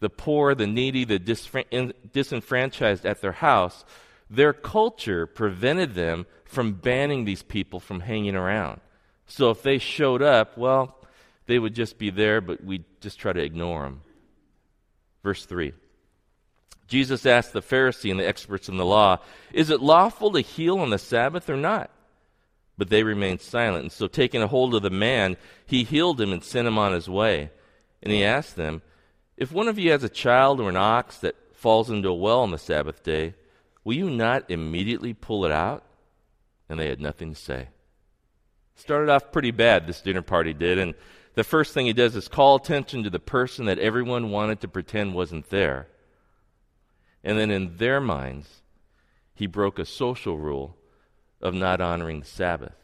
the 0.00 0.10
poor, 0.10 0.54
the 0.54 0.66
needy, 0.66 1.04
the 1.04 1.18
disenfranchised 1.18 3.06
at 3.06 3.20
their 3.22 3.32
house, 3.32 3.84
their 4.28 4.52
culture 4.52 5.26
prevented 5.26 5.94
them 5.94 6.26
from 6.44 6.72
banning 6.72 7.24
these 7.24 7.42
people 7.42 7.80
from 7.80 8.00
hanging 8.00 8.36
around. 8.36 8.80
So 9.26 9.50
if 9.50 9.62
they 9.62 9.78
showed 9.78 10.22
up, 10.22 10.58
well, 10.58 10.96
they 11.46 11.58
would 11.58 11.74
just 11.74 11.96
be 11.96 12.10
there, 12.10 12.40
but 12.40 12.62
we'd 12.62 12.84
just 13.00 13.18
try 13.18 13.32
to 13.32 13.40
ignore 13.40 13.84
them. 13.84 14.02
Verse 15.22 15.46
3. 15.46 15.72
Jesus 16.86 17.26
asked 17.26 17.52
the 17.52 17.62
Pharisee 17.62 18.10
and 18.10 18.20
the 18.20 18.28
experts 18.28 18.68
in 18.68 18.76
the 18.76 18.84
law, 18.84 19.18
Is 19.52 19.70
it 19.70 19.80
lawful 19.80 20.32
to 20.32 20.40
heal 20.40 20.78
on 20.78 20.90
the 20.90 20.98
Sabbath 20.98 21.50
or 21.50 21.56
not? 21.56 21.90
But 22.78 22.90
they 22.90 23.02
remained 23.02 23.40
silent. 23.40 23.82
And 23.82 23.92
so, 23.92 24.06
taking 24.06 24.42
a 24.42 24.46
hold 24.46 24.74
of 24.74 24.82
the 24.82 24.90
man, 24.90 25.36
he 25.66 25.84
healed 25.84 26.20
him 26.20 26.32
and 26.32 26.44
sent 26.44 26.68
him 26.68 26.78
on 26.78 26.92
his 26.92 27.08
way. 27.08 27.50
And 28.02 28.12
he 28.12 28.22
asked 28.22 28.56
them, 28.56 28.82
If 29.36 29.50
one 29.50 29.68
of 29.68 29.78
you 29.78 29.90
has 29.92 30.04
a 30.04 30.08
child 30.08 30.60
or 30.60 30.68
an 30.68 30.76
ox 30.76 31.18
that 31.18 31.36
falls 31.54 31.90
into 31.90 32.08
a 32.08 32.14
well 32.14 32.40
on 32.40 32.50
the 32.50 32.58
Sabbath 32.58 33.02
day, 33.02 33.34
will 33.82 33.94
you 33.94 34.10
not 34.10 34.50
immediately 34.50 35.14
pull 35.14 35.44
it 35.44 35.52
out? 35.52 35.82
and 36.68 36.78
they 36.78 36.88
had 36.88 37.00
nothing 37.00 37.32
to 37.32 37.40
say. 37.40 37.68
Started 38.74 39.10
off 39.10 39.32
pretty 39.32 39.50
bad, 39.50 39.86
this 39.86 40.00
dinner 40.00 40.22
party 40.22 40.52
did, 40.52 40.78
and 40.78 40.94
the 41.34 41.44
first 41.44 41.72
thing 41.72 41.86
he 41.86 41.92
does 41.92 42.16
is 42.16 42.28
call 42.28 42.56
attention 42.56 43.02
to 43.02 43.10
the 43.10 43.18
person 43.18 43.66
that 43.66 43.78
everyone 43.78 44.30
wanted 44.30 44.60
to 44.60 44.68
pretend 44.68 45.14
wasn't 45.14 45.48
there. 45.50 45.86
And 47.26 47.36
then 47.36 47.50
in 47.50 47.76
their 47.76 48.00
minds, 48.00 48.62
he 49.34 49.48
broke 49.48 49.80
a 49.80 49.84
social 49.84 50.38
rule 50.38 50.76
of 51.42 51.54
not 51.54 51.80
honoring 51.80 52.20
the 52.20 52.26
Sabbath. 52.26 52.76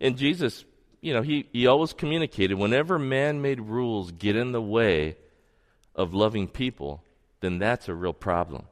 And 0.00 0.16
Jesus, 0.16 0.64
you 1.02 1.12
know, 1.12 1.20
he, 1.20 1.46
he 1.52 1.66
always 1.66 1.92
communicated 1.92 2.54
whenever 2.54 2.98
man 2.98 3.42
made 3.42 3.60
rules 3.60 4.10
get 4.10 4.36
in 4.36 4.52
the 4.52 4.62
way 4.62 5.18
of 5.94 6.14
loving 6.14 6.48
people, 6.48 7.04
then 7.40 7.58
that's 7.58 7.90
a 7.90 7.94
real 7.94 8.14
problem. 8.14 8.64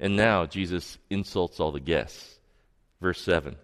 And 0.00 0.16
now 0.16 0.46
Jesus 0.46 0.96
insults 1.10 1.60
all 1.60 1.70
the 1.70 1.80
guests. 1.80 2.38
Verse 3.02 3.20
7. 3.20 3.56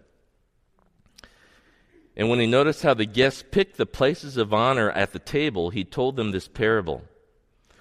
And 2.15 2.29
when 2.29 2.39
he 2.39 2.45
noticed 2.45 2.83
how 2.83 2.93
the 2.93 3.07
guests 3.07 3.43
picked 3.49 3.77
the 3.77 3.87
places 3.87 4.37
of 4.37 4.53
honor 4.53 4.91
at 4.91 5.11
the 5.11 5.17
table, 5.17 5.71
he 5.71 5.83
told 5.83 6.17
them 6.17 6.29
this 6.29 6.47
parable. 6.47 7.01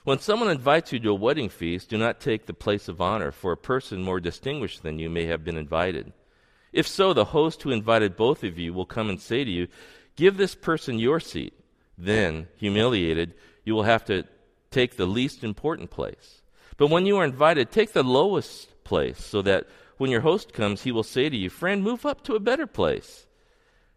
When 0.03 0.19
someone 0.19 0.51
invites 0.51 0.93
you 0.93 1.01
to 1.01 1.11
a 1.11 1.15
wedding 1.15 1.51
feast, 1.51 1.91
do 1.91 1.99
not 1.99 2.21
take 2.21 2.47
the 2.47 2.55
place 2.55 2.89
of 2.89 3.01
honor, 3.01 3.31
for 3.31 3.53
a 3.53 3.57
person 3.57 4.03
more 4.03 4.19
distinguished 4.19 4.83
than 4.83 4.99
you 4.99 5.11
may 5.11 5.27
have 5.27 5.45
been 5.45 5.59
invited. 5.59 6.13
If 6.73 6.89
so, 6.89 7.13
the 7.13 7.27
host 7.27 7.63
who 7.63 7.71
invited 7.71 8.17
both 8.17 8.43
of 8.43 8.59
you 8.59 8.73
will 8.73 8.87
come 8.87 9.11
and 9.11 9.21
say 9.21 9.45
to 9.45 9.51
you, 9.51 9.69
Give 10.17 10.37
this 10.37 10.55
person 10.55 10.99
your 10.99 11.21
seat. 11.21 11.53
Then, 11.99 12.49
humiliated, 12.57 13.35
you 13.65 13.75
will 13.75 13.83
have 13.83 14.05
to 14.07 14.25
take 14.71 14.97
the 14.97 15.07
least 15.07 15.45
important 15.45 15.91
place. 15.91 16.43
But 16.79 16.89
when 16.89 17.05
you 17.05 17.19
are 17.19 17.25
invited, 17.25 17.71
take 17.71 17.93
the 17.93 18.03
lowest 18.03 18.85
place, 18.85 19.23
so 19.23 19.43
that 19.43 19.67
when 19.99 20.11
your 20.11 20.23
host 20.23 20.55
comes, 20.55 20.83
he 20.83 20.93
will 20.93 21.03
say 21.03 21.29
to 21.29 21.37
you, 21.37 21.51
Friend, 21.51 21.83
move 21.83 22.07
up 22.07 22.25
to 22.25 22.35
a 22.35 22.41
better 22.41 22.67
place. 22.67 23.27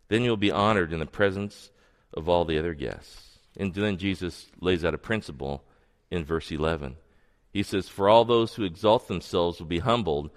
Then 0.09 0.23
you'll 0.23 0.35
be 0.35 0.51
honored 0.51 0.91
in 0.91 0.99
the 0.99 1.05
presence 1.05 1.71
of 2.13 2.27
all 2.27 2.43
the 2.43 2.59
other 2.59 2.73
guests. 2.73 3.39
And 3.55 3.73
then 3.73 3.97
Jesus 3.97 4.47
lays 4.59 4.83
out 4.83 4.93
a 4.93 4.97
principle 4.97 5.63
in 6.13 6.23
verse 6.23 6.51
11. 6.51 6.95
He 7.51 7.63
says, 7.63 7.89
For 7.89 8.07
all 8.07 8.23
those 8.23 8.53
who 8.53 8.63
exalt 8.63 9.07
themselves 9.07 9.59
will 9.59 9.67
be 9.67 9.79
humbled, 9.79 10.29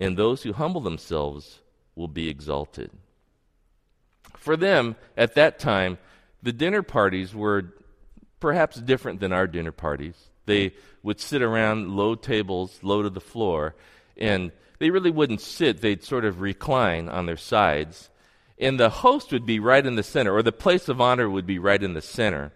and 0.00 0.16
those 0.16 0.42
who 0.42 0.54
humble 0.54 0.80
themselves 0.80 1.60
will 1.94 2.08
be 2.08 2.28
exalted. 2.28 2.90
For 4.38 4.56
them, 4.56 4.96
at 5.16 5.34
that 5.34 5.58
time, 5.58 5.98
the 6.42 6.52
dinner 6.52 6.82
parties 6.82 7.34
were 7.34 7.74
perhaps 8.40 8.80
different 8.80 9.20
than 9.20 9.32
our 9.32 9.46
dinner 9.46 9.72
parties. 9.72 10.16
They 10.46 10.72
would 11.02 11.20
sit 11.20 11.42
around 11.42 11.90
low 11.90 12.14
tables, 12.14 12.78
low 12.82 13.02
to 13.02 13.10
the 13.10 13.20
floor, 13.20 13.74
and 14.16 14.50
they 14.78 14.90
really 14.90 15.10
wouldn't 15.10 15.40
sit, 15.40 15.80
they'd 15.80 16.02
sort 16.02 16.24
of 16.24 16.40
recline 16.40 17.08
on 17.08 17.26
their 17.26 17.36
sides. 17.36 18.08
And 18.58 18.80
the 18.80 18.90
host 18.90 19.30
would 19.32 19.46
be 19.46 19.58
right 19.58 19.84
in 19.84 19.96
the 19.96 20.02
center, 20.02 20.34
or 20.34 20.42
the 20.42 20.52
place 20.52 20.88
of 20.88 21.00
honor 21.00 21.28
would 21.28 21.46
be 21.46 21.58
right 21.58 21.82
in 21.82 21.92
the 21.92 22.02
center. 22.02 22.52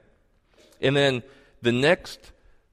And 0.80 0.96
then 0.96 1.22
the 1.62 1.72
next 1.72 2.32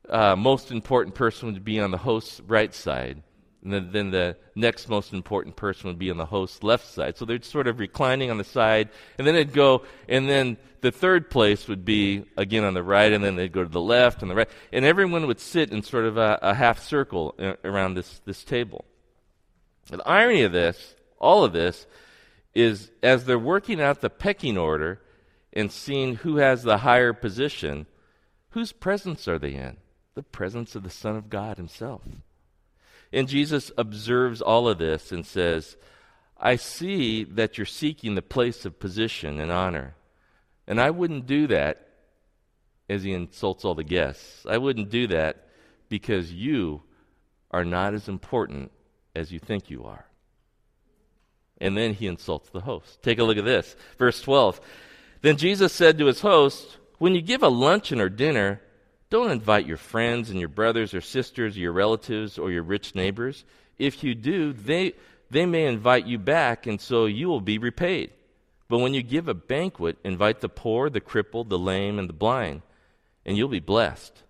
uh, 0.09 0.35
most 0.35 0.71
important 0.71 1.15
person 1.15 1.51
would 1.51 1.63
be 1.63 1.79
on 1.79 1.91
the 1.91 1.97
host's 1.97 2.41
right 2.41 2.73
side. 2.73 3.23
And 3.63 3.73
then, 3.73 3.89
then, 3.91 4.11
the 4.11 4.37
next 4.53 4.87
most 4.89 5.11
important 5.11 5.55
person 5.55 5.87
would 5.87 5.97
be 5.97 6.11
on 6.11 6.17
the 6.17 6.25
host's 6.27 6.61
left 6.61 6.87
side. 6.87 7.17
So 7.17 7.25
they're 7.25 7.41
sort 7.41 7.65
of 7.65 7.79
reclining 7.79 8.29
on 8.29 8.37
the 8.37 8.43
side, 8.43 8.89
and 9.17 9.25
then 9.25 9.33
they'd 9.33 9.53
go, 9.53 9.81
and 10.07 10.29
then 10.29 10.57
the 10.81 10.91
third 10.91 11.31
place 11.31 11.67
would 11.67 11.83
be 11.83 12.25
again 12.37 12.63
on 12.63 12.75
the 12.75 12.83
right, 12.83 13.11
and 13.11 13.23
then 13.23 13.35
they'd 13.35 13.51
go 13.51 13.63
to 13.63 13.69
the 13.69 13.81
left 13.81 14.21
and 14.21 14.29
the 14.29 14.35
right, 14.35 14.49
and 14.71 14.85
everyone 14.85 15.25
would 15.25 15.39
sit 15.39 15.71
in 15.71 15.81
sort 15.81 16.05
of 16.05 16.15
a, 16.15 16.37
a 16.43 16.53
half 16.53 16.79
circle 16.79 17.33
uh, 17.39 17.53
around 17.63 17.95
this, 17.95 18.21
this 18.25 18.43
table. 18.43 18.85
The 19.89 20.07
irony 20.07 20.43
of 20.43 20.51
this, 20.51 20.95
all 21.17 21.43
of 21.43 21.51
this, 21.51 21.87
is 22.53 22.91
as 23.01 23.25
they're 23.25 23.39
working 23.39 23.81
out 23.81 24.01
the 24.01 24.11
pecking 24.11 24.59
order 24.59 25.01
and 25.53 25.71
seeing 25.71 26.17
who 26.17 26.37
has 26.37 26.61
the 26.61 26.77
higher 26.77 27.13
position, 27.13 27.87
whose 28.55 28.71
presence 28.71 29.27
are 29.27 29.37
they 29.37 29.53
in? 29.53 29.75
The 30.13 30.23
presence 30.23 30.75
of 30.75 30.83
the 30.83 30.89
Son 30.89 31.17
of 31.17 31.29
God 31.29 31.57
Himself. 31.57 32.01
And 33.11 33.27
Jesus 33.27 33.69
observes 33.77 34.41
all 34.41 34.69
of 34.69 34.77
this 34.77 35.11
and 35.11 35.25
says, 35.25 35.75
I 36.37 36.55
see 36.55 37.25
that 37.25 37.57
you're 37.57 37.65
seeking 37.65 38.15
the 38.15 38.21
place 38.21 38.65
of 38.65 38.79
position 38.79 39.41
and 39.41 39.51
honor. 39.51 39.95
And 40.67 40.79
I 40.79 40.89
wouldn't 40.89 41.27
do 41.27 41.47
that 41.47 41.85
as 42.89 43.03
he 43.03 43.11
insults 43.11 43.65
all 43.65 43.75
the 43.75 43.83
guests. 43.83 44.45
I 44.49 44.57
wouldn't 44.57 44.89
do 44.89 45.07
that 45.07 45.49
because 45.89 46.31
you 46.31 46.81
are 47.51 47.65
not 47.65 47.93
as 47.93 48.07
important 48.07 48.71
as 49.13 49.33
you 49.33 49.39
think 49.39 49.69
you 49.69 49.83
are. 49.83 50.05
And 51.59 51.75
then 51.75 51.93
he 51.93 52.07
insults 52.07 52.49
the 52.49 52.61
host. 52.61 53.03
Take 53.03 53.19
a 53.19 53.23
look 53.23 53.37
at 53.37 53.45
this. 53.45 53.75
Verse 53.97 54.21
12. 54.21 54.61
Then 55.21 55.35
Jesus 55.35 55.73
said 55.73 55.97
to 55.97 56.05
his 56.05 56.21
host, 56.21 56.77
When 56.97 57.15
you 57.15 57.21
give 57.21 57.43
a 57.43 57.49
luncheon 57.49 57.99
or 57.99 58.09
dinner, 58.09 58.61
don't 59.09 59.31
invite 59.31 59.67
your 59.67 59.77
friends 59.77 60.29
and 60.29 60.39
your 60.39 60.49
brothers 60.49 60.93
or 60.93 61.01
sisters, 61.01 61.55
or 61.55 61.59
your 61.59 61.71
relatives 61.71 62.37
or 62.37 62.51
your 62.51 62.63
rich 62.63 62.95
neighbors. 62.95 63.45
If 63.77 64.03
you 64.03 64.15
do, 64.15 64.53
they, 64.53 64.93
they 65.29 65.45
may 65.45 65.65
invite 65.65 66.05
you 66.05 66.17
back, 66.17 66.67
and 66.67 66.79
so 66.79 67.05
you 67.05 67.27
will 67.27 67.41
be 67.41 67.57
repaid. 67.57 68.11
But 68.67 68.79
when 68.79 68.93
you 68.93 69.03
give 69.03 69.27
a 69.27 69.33
banquet, 69.33 69.97
invite 70.03 70.41
the 70.41 70.49
poor, 70.49 70.89
the 70.89 71.01
crippled, 71.01 71.49
the 71.49 71.59
lame, 71.59 71.99
and 71.99 72.09
the 72.09 72.13
blind, 72.13 72.61
and 73.25 73.37
you'll 73.37 73.47
be 73.47 73.59
blessed. 73.59 74.23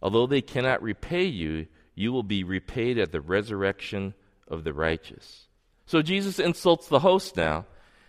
Although 0.00 0.26
they 0.26 0.42
cannot 0.42 0.82
repay 0.82 1.24
you, 1.24 1.66
you 1.94 2.12
will 2.12 2.22
be 2.22 2.44
repaid 2.44 2.98
at 2.98 3.12
the 3.12 3.20
resurrection 3.20 4.14
of 4.48 4.64
the 4.64 4.72
righteous. 4.72 5.46
So 5.86 6.02
Jesus 6.02 6.38
insults 6.38 6.88
the 6.88 7.00
host 7.00 7.36
now 7.36 7.66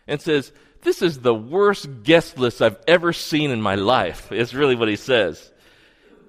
and 0.08 0.22
says, 0.22 0.52
This 0.84 1.02
is 1.02 1.20
the 1.20 1.34
worst 1.34 2.04
guest 2.04 2.38
list 2.38 2.62
I've 2.62 2.78
ever 2.88 3.14
seen 3.14 3.52
in 3.52 3.62
my 3.62 3.76
life, 3.76 4.32
is 4.32 4.54
really 4.54 4.76
what 4.76 4.90
he 4.90 4.96
says. 4.96 5.52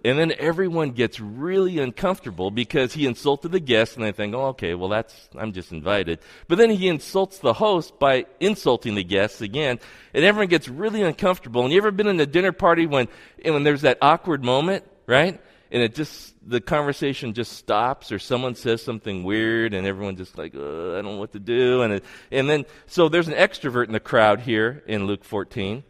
And 0.05 0.19
then 0.19 0.35
everyone 0.39 0.91
gets 0.91 1.19
really 1.19 1.79
uncomfortable 1.79 2.51
because 2.51 2.93
he 2.93 3.07
insulted 3.07 3.53
the 3.53 3.61
guest 3.61 3.97
and 3.97 4.05
they 4.05 4.13
think, 4.13 4.35
oh, 4.35 4.49
okay, 4.49 4.75
well, 4.75 4.91
that's, 4.91 5.31
I'm 5.35 5.53
just 5.53 5.73
invited. 5.73 6.19
But 6.47 6.59
then 6.59 6.69
he 6.69 6.89
insults 6.89 7.39
the 7.39 7.55
host 7.55 7.99
by 7.99 8.27
insulting 8.39 8.97
the 8.97 9.03
guests 9.03 9.41
again. 9.41 9.81
And 10.13 10.23
everyone 10.23 10.49
gets 10.49 10.69
really 10.69 11.01
uncomfortable. 11.03 11.65
And 11.65 11.73
you 11.73 11.79
ever 11.79 11.91
been 11.91 12.07
in 12.07 12.21
a 12.21 12.27
dinner 12.27 12.53
party 12.53 12.87
when, 12.87 13.09
when 13.43 13.65
there's 13.65 13.81
that 13.81 13.97
awkward 14.03 14.45
moment, 14.45 14.85
right? 15.07 15.41
And 15.75 15.83
it 15.83 15.95
just 15.95 16.35
the 16.49 16.61
conversation 16.61 17.35
just 17.35 17.53
stops 17.53 18.13
or 18.13 18.19
someone 18.19 18.55
says 18.55 18.81
something 18.81 19.25
weird 19.25 19.75
and 19.75 19.87
everyone 19.87 20.17
just 20.17 20.39
like 20.39 20.55
i 20.55 20.59
don't 20.59 21.05
know 21.05 21.17
what 21.17 21.33
to 21.33 21.41
do 21.41 21.83
and 21.83 21.95
it, 21.95 22.05
and 22.31 22.49
then 22.49 22.65
so 22.87 23.09
there's 23.09 23.29
an 23.29 23.35
extrovert 23.35 23.87
in 23.87 23.93
the 23.93 24.01
crowd 24.01 24.41
here 24.41 24.83
in 24.87 25.07
luke 25.07 25.25
14 25.25 25.83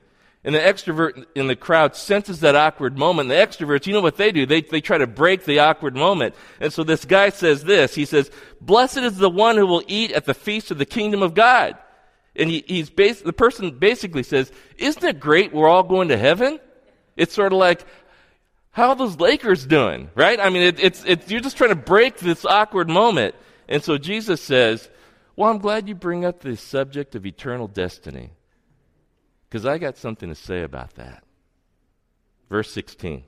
and 0.45 0.55
the 0.55 0.59
extrovert 0.59 1.25
in 1.35 1.47
the 1.47 1.57
crowd 1.57 1.97
senses 1.97 2.41
that 2.41 2.55
awkward 2.55 2.99
moment. 2.99 3.31
The 3.31 3.35
extroverts, 3.35 3.87
you 3.87 3.95
know 3.95 4.03
what 4.03 4.17
they 4.17 4.31
do? 4.31 4.45
They, 4.45 4.61
they 4.61 4.83
try 4.83 4.99
to 4.99 5.07
break 5.07 5.47
the 5.47 5.61
awkward 5.61 5.97
moment. 5.97 6.35
And 6.61 6.71
so 6.71 6.85
this 6.85 7.07
guy 7.07 7.31
says 7.31 7.64
this. 7.64 7.95
He 7.95 8.05
says, 8.05 8.31
Blessed 8.61 8.99
is 8.99 9.17
the 9.17 9.31
one 9.31 9.57
who 9.57 9.67
will 9.67 9.83
eat 9.88 10.12
at 10.12 10.26
the 10.26 10.35
feast 10.35 10.71
of 10.71 10.76
the 10.76 10.85
kingdom 10.85 11.23
of 11.23 11.33
God. 11.33 11.79
And 12.37 12.50
he, 12.50 12.62
he's 12.67 12.91
bas- 12.91 13.23
the 13.23 13.33
person 13.33 13.79
basically 13.79 14.23
says, 14.23 14.53
Isn't 14.76 15.03
it 15.03 15.19
great 15.19 15.55
we're 15.55 15.69
all 15.69 15.83
going 15.83 16.09
to 16.09 16.19
heaven? 16.19 16.61
It's 17.17 17.33
sort 17.33 17.55
of 17.55 17.59
like, 17.59 17.87
how 18.75 18.88
are 18.88 18.97
those 18.97 19.21
Lakers 19.21 19.64
doing? 19.64 20.11
Right? 20.16 20.40
I 20.40 20.50
mean, 20.50 20.62
it, 20.62 20.81
it's, 20.81 21.04
it's, 21.07 21.31
you're 21.31 21.40
just 21.40 21.57
trying 21.57 21.71
to 21.71 21.76
break 21.76 22.19
this 22.19 22.45
awkward 22.45 22.88
moment. 22.88 23.37
And 23.69 23.85
so 23.85 23.99
Jesus 23.99 24.40
says, 24.40 24.90
Well, 25.37 25.49
I'm 25.49 25.59
glad 25.59 25.88
you 25.88 25.95
bring 25.95 26.25
up 26.25 26.40
the 26.40 26.57
subject 26.57 27.14
of 27.14 27.25
eternal 27.25 27.69
destiny 27.69 28.31
because 29.49 29.64
I 29.64 29.78
got 29.78 29.97
something 29.97 30.28
to 30.28 30.35
say 30.35 30.62
about 30.62 30.97
that. 30.97 31.23
Verse 32.50 32.71
16 32.73 33.23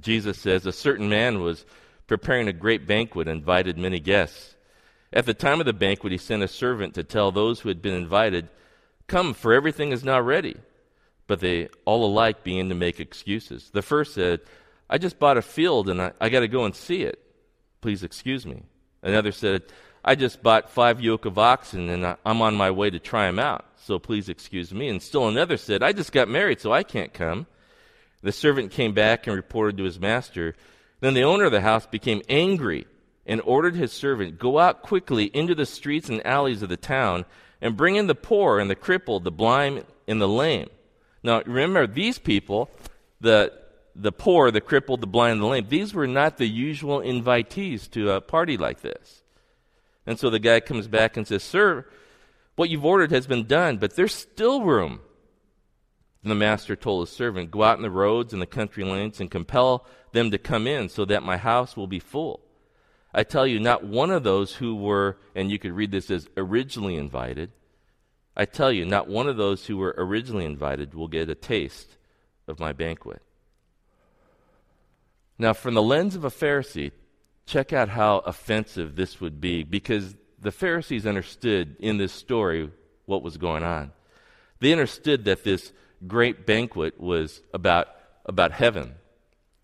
Jesus 0.00 0.38
says, 0.38 0.64
A 0.64 0.72
certain 0.72 1.10
man 1.10 1.42
was 1.42 1.66
preparing 2.06 2.48
a 2.48 2.54
great 2.54 2.86
banquet 2.86 3.28
and 3.28 3.38
invited 3.38 3.76
many 3.76 4.00
guests. 4.00 4.56
At 5.12 5.26
the 5.26 5.34
time 5.34 5.60
of 5.60 5.66
the 5.66 5.74
banquet, 5.74 6.12
he 6.12 6.18
sent 6.18 6.42
a 6.42 6.48
servant 6.48 6.94
to 6.94 7.04
tell 7.04 7.32
those 7.32 7.60
who 7.60 7.68
had 7.68 7.82
been 7.82 7.94
invited, 7.94 8.48
Come, 9.08 9.34
for 9.34 9.52
everything 9.52 9.92
is 9.92 10.04
now 10.04 10.22
ready. 10.22 10.56
But 11.26 11.40
they 11.40 11.68
all 11.84 12.04
alike 12.04 12.44
began 12.44 12.68
to 12.68 12.74
make 12.74 13.00
excuses. 13.00 13.70
The 13.72 13.82
first 13.82 14.14
said, 14.14 14.40
I 14.88 14.98
just 14.98 15.18
bought 15.18 15.36
a 15.36 15.42
field 15.42 15.88
and 15.88 16.00
I, 16.00 16.12
I 16.20 16.28
got 16.28 16.40
to 16.40 16.48
go 16.48 16.64
and 16.64 16.74
see 16.74 17.02
it. 17.02 17.20
Please 17.80 18.02
excuse 18.02 18.46
me. 18.46 18.62
Another 19.02 19.32
said, 19.32 19.62
I 20.04 20.14
just 20.14 20.42
bought 20.42 20.70
five 20.70 21.00
yoke 21.00 21.24
of 21.24 21.38
oxen 21.38 21.88
and 21.88 22.06
I, 22.06 22.16
I'm 22.24 22.42
on 22.42 22.54
my 22.54 22.70
way 22.70 22.90
to 22.90 23.00
try 23.00 23.26
them 23.26 23.40
out, 23.40 23.64
so 23.76 23.98
please 23.98 24.28
excuse 24.28 24.72
me. 24.72 24.88
And 24.88 25.02
still 25.02 25.28
another 25.28 25.56
said, 25.56 25.82
I 25.82 25.92
just 25.92 26.12
got 26.12 26.28
married, 26.28 26.60
so 26.60 26.72
I 26.72 26.84
can't 26.84 27.12
come. 27.12 27.46
The 28.22 28.32
servant 28.32 28.70
came 28.70 28.92
back 28.94 29.26
and 29.26 29.34
reported 29.34 29.76
to 29.78 29.84
his 29.84 30.00
master. 30.00 30.54
Then 31.00 31.14
the 31.14 31.24
owner 31.24 31.44
of 31.44 31.52
the 31.52 31.60
house 31.60 31.86
became 31.86 32.22
angry 32.28 32.86
and 33.26 33.40
ordered 33.42 33.74
his 33.74 33.92
servant, 33.92 34.38
Go 34.38 34.58
out 34.58 34.82
quickly 34.82 35.24
into 35.24 35.54
the 35.54 35.66
streets 35.66 36.08
and 36.08 36.24
alleys 36.24 36.62
of 36.62 36.68
the 36.68 36.76
town 36.76 37.24
and 37.60 37.76
bring 37.76 37.96
in 37.96 38.06
the 38.06 38.14
poor 38.14 38.60
and 38.60 38.70
the 38.70 38.76
crippled, 38.76 39.24
the 39.24 39.32
blind 39.32 39.84
and 40.06 40.20
the 40.20 40.28
lame. 40.28 40.68
Now, 41.22 41.42
remember, 41.44 41.86
these 41.86 42.18
people, 42.18 42.70
the, 43.20 43.52
the 43.94 44.12
poor, 44.12 44.50
the 44.50 44.60
crippled, 44.60 45.00
the 45.00 45.06
blind, 45.06 45.40
the 45.40 45.46
lame, 45.46 45.66
these 45.68 45.94
were 45.94 46.06
not 46.06 46.36
the 46.36 46.46
usual 46.46 47.00
invitees 47.00 47.90
to 47.92 48.12
a 48.12 48.20
party 48.20 48.56
like 48.56 48.80
this. 48.80 49.22
And 50.06 50.18
so 50.18 50.30
the 50.30 50.38
guy 50.38 50.60
comes 50.60 50.86
back 50.86 51.16
and 51.16 51.26
says, 51.26 51.42
Sir, 51.42 51.86
what 52.54 52.70
you've 52.70 52.84
ordered 52.84 53.10
has 53.10 53.26
been 53.26 53.46
done, 53.46 53.78
but 53.78 53.96
there's 53.96 54.14
still 54.14 54.62
room. 54.62 55.00
And 56.22 56.30
the 56.30 56.36
master 56.36 56.74
told 56.74 57.06
his 57.06 57.16
servant, 57.16 57.50
Go 57.50 57.62
out 57.62 57.76
in 57.76 57.82
the 57.82 57.90
roads 57.90 58.32
and 58.32 58.40
the 58.40 58.46
country 58.46 58.84
lanes 58.84 59.20
and 59.20 59.30
compel 59.30 59.86
them 60.12 60.30
to 60.30 60.38
come 60.38 60.66
in 60.66 60.88
so 60.88 61.04
that 61.04 61.22
my 61.22 61.36
house 61.36 61.76
will 61.76 61.86
be 61.86 62.00
full. 62.00 62.40
I 63.14 63.22
tell 63.22 63.46
you, 63.46 63.60
not 63.60 63.84
one 63.84 64.10
of 64.10 64.24
those 64.24 64.54
who 64.54 64.74
were, 64.74 65.18
and 65.34 65.50
you 65.50 65.58
could 65.58 65.72
read 65.72 65.90
this 65.90 66.10
as 66.10 66.28
originally 66.36 66.96
invited, 66.96 67.50
I 68.36 68.44
tell 68.44 68.70
you, 68.70 68.84
not 68.84 69.08
one 69.08 69.28
of 69.28 69.36
those 69.36 69.66
who 69.66 69.78
were 69.78 69.94
originally 69.96 70.44
invited 70.44 70.94
will 70.94 71.08
get 71.08 71.30
a 71.30 71.34
taste 71.34 71.96
of 72.46 72.60
my 72.60 72.72
banquet. 72.72 73.22
Now, 75.38 75.52
from 75.52 75.74
the 75.74 75.82
lens 75.82 76.14
of 76.14 76.24
a 76.24 76.30
Pharisee, 76.30 76.92
check 77.46 77.72
out 77.72 77.88
how 77.88 78.18
offensive 78.18 78.96
this 78.96 79.20
would 79.20 79.40
be 79.40 79.62
because 79.62 80.16
the 80.38 80.52
Pharisees 80.52 81.06
understood 81.06 81.76
in 81.78 81.96
this 81.96 82.12
story 82.12 82.70
what 83.06 83.22
was 83.22 83.38
going 83.38 83.62
on. 83.62 83.92
They 84.60 84.72
understood 84.72 85.24
that 85.24 85.44
this 85.44 85.72
great 86.06 86.46
banquet 86.46 87.00
was 87.00 87.40
about, 87.54 87.88
about 88.24 88.52
heaven. 88.52 88.94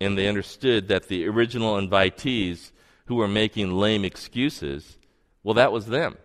And 0.00 0.16
they 0.16 0.28
understood 0.28 0.88
that 0.88 1.08
the 1.08 1.26
original 1.28 1.76
invitees 1.76 2.72
who 3.06 3.16
were 3.16 3.28
making 3.28 3.72
lame 3.72 4.04
excuses, 4.04 4.98
well, 5.42 5.54
that 5.54 5.72
was 5.72 5.86
them. 5.86 6.16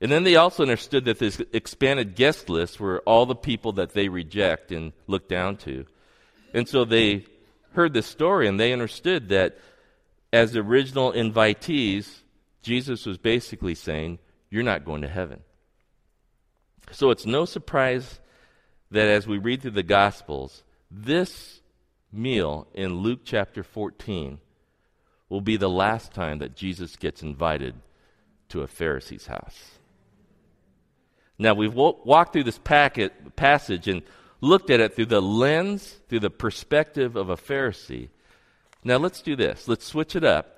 And 0.00 0.12
then 0.12 0.24
they 0.24 0.36
also 0.36 0.62
understood 0.62 1.06
that 1.06 1.18
this 1.18 1.40
expanded 1.52 2.16
guest 2.16 2.48
list 2.50 2.78
were 2.78 3.00
all 3.06 3.24
the 3.24 3.34
people 3.34 3.72
that 3.72 3.94
they 3.94 4.08
reject 4.08 4.70
and 4.70 4.92
look 5.06 5.28
down 5.28 5.56
to. 5.58 5.86
And 6.52 6.68
so 6.68 6.84
they 6.84 7.24
heard 7.72 7.94
this 7.94 8.06
story 8.06 8.46
and 8.46 8.60
they 8.60 8.72
understood 8.72 9.30
that 9.30 9.58
as 10.32 10.56
original 10.56 11.12
invitees, 11.12 12.22
Jesus 12.62 13.06
was 13.06 13.16
basically 13.16 13.74
saying, 13.74 14.18
You're 14.50 14.62
not 14.62 14.84
going 14.84 15.02
to 15.02 15.08
heaven. 15.08 15.40
So 16.90 17.10
it's 17.10 17.26
no 17.26 17.44
surprise 17.44 18.20
that 18.90 19.08
as 19.08 19.26
we 19.26 19.38
read 19.38 19.62
through 19.62 19.72
the 19.72 19.82
Gospels, 19.82 20.62
this 20.90 21.60
meal 22.12 22.66
in 22.74 23.00
Luke 23.00 23.20
chapter 23.24 23.62
14 23.62 24.40
will 25.28 25.40
be 25.40 25.56
the 25.56 25.70
last 25.70 26.12
time 26.12 26.38
that 26.38 26.54
Jesus 26.54 26.96
gets 26.96 27.22
invited 27.22 27.74
to 28.48 28.62
a 28.62 28.68
Pharisee's 28.68 29.26
house. 29.26 29.75
Now, 31.38 31.54
we've 31.54 31.74
walked 31.74 32.32
through 32.32 32.44
this 32.44 32.58
packet, 32.58 33.36
passage 33.36 33.88
and 33.88 34.02
looked 34.40 34.70
at 34.70 34.80
it 34.80 34.94
through 34.94 35.06
the 35.06 35.20
lens, 35.20 35.96
through 36.08 36.20
the 36.20 36.30
perspective 36.30 37.16
of 37.16 37.28
a 37.28 37.36
Pharisee. 37.36 38.08
Now, 38.84 38.96
let's 38.96 39.20
do 39.20 39.36
this. 39.36 39.68
Let's 39.68 39.84
switch 39.84 40.16
it 40.16 40.24
up 40.24 40.56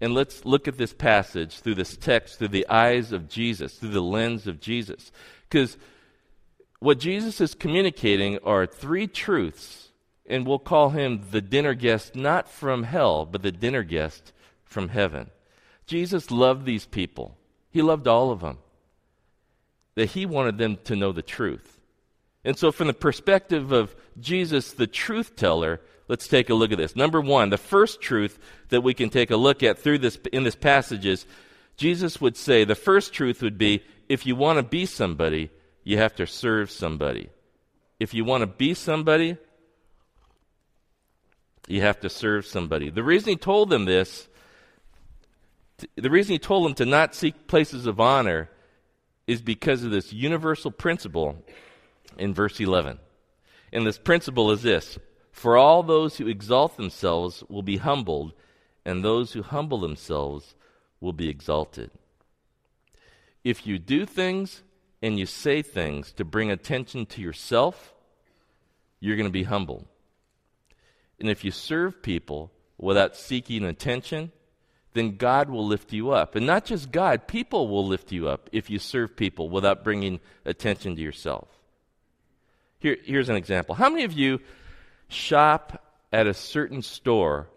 and 0.00 0.14
let's 0.14 0.44
look 0.44 0.66
at 0.66 0.78
this 0.78 0.94
passage 0.94 1.60
through 1.60 1.74
this 1.74 1.96
text 1.96 2.38
through 2.38 2.48
the 2.48 2.68
eyes 2.68 3.12
of 3.12 3.28
Jesus, 3.28 3.74
through 3.74 3.90
the 3.90 4.00
lens 4.00 4.46
of 4.46 4.60
Jesus. 4.60 5.12
Because 5.48 5.76
what 6.78 6.98
Jesus 6.98 7.40
is 7.40 7.54
communicating 7.54 8.38
are 8.38 8.66
three 8.66 9.06
truths 9.06 9.88
and 10.26 10.46
we'll 10.46 10.60
call 10.60 10.90
him 10.90 11.26
the 11.32 11.42
dinner 11.42 11.74
guest 11.74 12.14
not 12.14 12.48
from 12.48 12.84
hell, 12.84 13.26
but 13.26 13.42
the 13.42 13.52
dinner 13.52 13.82
guest 13.82 14.32
from 14.64 14.88
heaven. 14.88 15.30
Jesus 15.86 16.30
loved 16.30 16.64
these 16.64 16.86
people, 16.86 17.36
he 17.70 17.82
loved 17.82 18.06
all 18.06 18.30
of 18.30 18.40
them, 18.40 18.58
that 20.00 20.12
he 20.12 20.24
wanted 20.24 20.56
them 20.56 20.78
to 20.84 20.96
know 20.96 21.12
the 21.12 21.20
truth. 21.20 21.78
And 22.42 22.56
so, 22.56 22.72
from 22.72 22.86
the 22.86 22.94
perspective 22.94 23.70
of 23.70 23.94
Jesus, 24.18 24.72
the 24.72 24.86
truth 24.86 25.36
teller, 25.36 25.78
let's 26.08 26.26
take 26.26 26.48
a 26.48 26.54
look 26.54 26.72
at 26.72 26.78
this. 26.78 26.96
Number 26.96 27.20
one, 27.20 27.50
the 27.50 27.58
first 27.58 28.00
truth 28.00 28.38
that 28.70 28.80
we 28.80 28.94
can 28.94 29.10
take 29.10 29.30
a 29.30 29.36
look 29.36 29.62
at 29.62 29.78
through 29.78 29.98
this 29.98 30.16
in 30.32 30.42
this 30.42 30.56
passage 30.56 31.04
is 31.04 31.26
Jesus 31.76 32.18
would 32.18 32.38
say 32.38 32.64
the 32.64 32.74
first 32.74 33.12
truth 33.12 33.42
would 33.42 33.58
be 33.58 33.82
if 34.08 34.24
you 34.24 34.36
want 34.36 34.56
to 34.56 34.62
be 34.62 34.86
somebody, 34.86 35.50
you 35.84 35.98
have 35.98 36.16
to 36.16 36.26
serve 36.26 36.70
somebody. 36.70 37.28
If 37.98 38.14
you 38.14 38.24
want 38.24 38.40
to 38.40 38.46
be 38.46 38.72
somebody, 38.72 39.36
you 41.68 41.82
have 41.82 42.00
to 42.00 42.08
serve 42.08 42.46
somebody. 42.46 42.88
The 42.88 43.04
reason 43.04 43.28
he 43.28 43.36
told 43.36 43.68
them 43.68 43.84
this, 43.84 44.28
the 45.94 46.08
reason 46.08 46.32
he 46.32 46.38
told 46.38 46.64
them 46.64 46.74
to 46.76 46.86
not 46.86 47.14
seek 47.14 47.46
places 47.46 47.84
of 47.84 48.00
honor 48.00 48.48
is 49.30 49.40
because 49.40 49.84
of 49.84 49.92
this 49.92 50.12
universal 50.12 50.72
principle 50.72 51.36
in 52.18 52.34
verse 52.34 52.58
11. 52.58 52.98
And 53.72 53.86
this 53.86 53.96
principle 53.96 54.50
is 54.50 54.62
this 54.62 54.98
For 55.30 55.56
all 55.56 55.84
those 55.84 56.16
who 56.16 56.26
exalt 56.26 56.76
themselves 56.76 57.44
will 57.48 57.62
be 57.62 57.76
humbled, 57.76 58.32
and 58.84 59.04
those 59.04 59.32
who 59.32 59.42
humble 59.42 59.78
themselves 59.78 60.56
will 61.00 61.12
be 61.12 61.28
exalted. 61.28 61.92
If 63.44 63.68
you 63.68 63.78
do 63.78 64.04
things 64.04 64.64
and 65.00 65.16
you 65.16 65.26
say 65.26 65.62
things 65.62 66.10
to 66.14 66.24
bring 66.24 66.50
attention 66.50 67.06
to 67.06 67.22
yourself, 67.22 67.94
you're 68.98 69.16
going 69.16 69.28
to 69.28 69.32
be 69.32 69.44
humbled. 69.44 69.86
And 71.20 71.30
if 71.30 71.44
you 71.44 71.52
serve 71.52 72.02
people 72.02 72.50
without 72.76 73.14
seeking 73.14 73.64
attention, 73.64 74.32
then 74.92 75.16
God 75.16 75.50
will 75.50 75.66
lift 75.66 75.92
you 75.92 76.10
up. 76.10 76.34
And 76.34 76.46
not 76.46 76.64
just 76.64 76.90
God, 76.90 77.28
people 77.28 77.68
will 77.68 77.86
lift 77.86 78.12
you 78.12 78.28
up 78.28 78.50
if 78.52 78.70
you 78.70 78.78
serve 78.78 79.16
people 79.16 79.48
without 79.48 79.84
bringing 79.84 80.20
attention 80.44 80.96
to 80.96 81.02
yourself. 81.02 81.48
Here, 82.78 82.96
here's 83.04 83.28
an 83.28 83.36
example. 83.36 83.74
How 83.74 83.88
many 83.88 84.04
of 84.04 84.12
you 84.12 84.40
shop 85.08 85.84
at 86.12 86.26
a 86.26 86.34
certain 86.34 86.82
store 86.82 87.48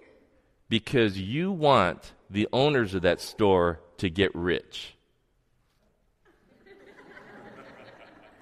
because 0.70 1.18
you 1.18 1.52
want 1.52 2.14
the 2.30 2.48
owners 2.54 2.94
of 2.94 3.04
that 3.04 3.22
store 3.22 3.80
to 3.98 4.10
get 4.10 4.34
rich? 4.36 4.96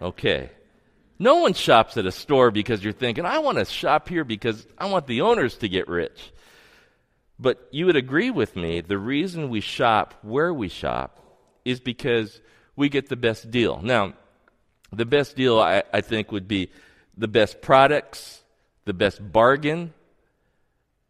Okay. 0.01 0.49
No 1.19 1.35
one 1.35 1.53
shops 1.53 1.97
at 1.97 2.07
a 2.07 2.11
store 2.11 2.49
because 2.49 2.83
you're 2.83 2.93
thinking, 2.93 3.25
I 3.25 3.37
want 3.39 3.59
to 3.59 3.65
shop 3.65 4.09
here 4.09 4.23
because 4.23 4.65
I 4.75 4.87
want 4.87 5.05
the 5.05 5.21
owners 5.21 5.57
to 5.57 5.69
get 5.69 5.87
rich. 5.87 6.33
But 7.41 7.67
you 7.71 7.87
would 7.87 7.95
agree 7.95 8.29
with 8.29 8.55
me, 8.55 8.81
the 8.81 8.99
reason 8.99 9.49
we 9.49 9.61
shop 9.61 10.13
where 10.21 10.53
we 10.53 10.69
shop 10.69 11.19
is 11.65 11.79
because 11.79 12.39
we 12.75 12.87
get 12.87 13.09
the 13.09 13.15
best 13.15 13.49
deal. 13.49 13.81
Now, 13.81 14.13
the 14.93 15.05
best 15.05 15.35
deal, 15.35 15.59
I, 15.59 15.81
I 15.91 16.01
think, 16.01 16.31
would 16.31 16.47
be 16.47 16.69
the 17.17 17.27
best 17.27 17.59
products, 17.59 18.43
the 18.85 18.93
best 18.93 19.31
bargain, 19.31 19.91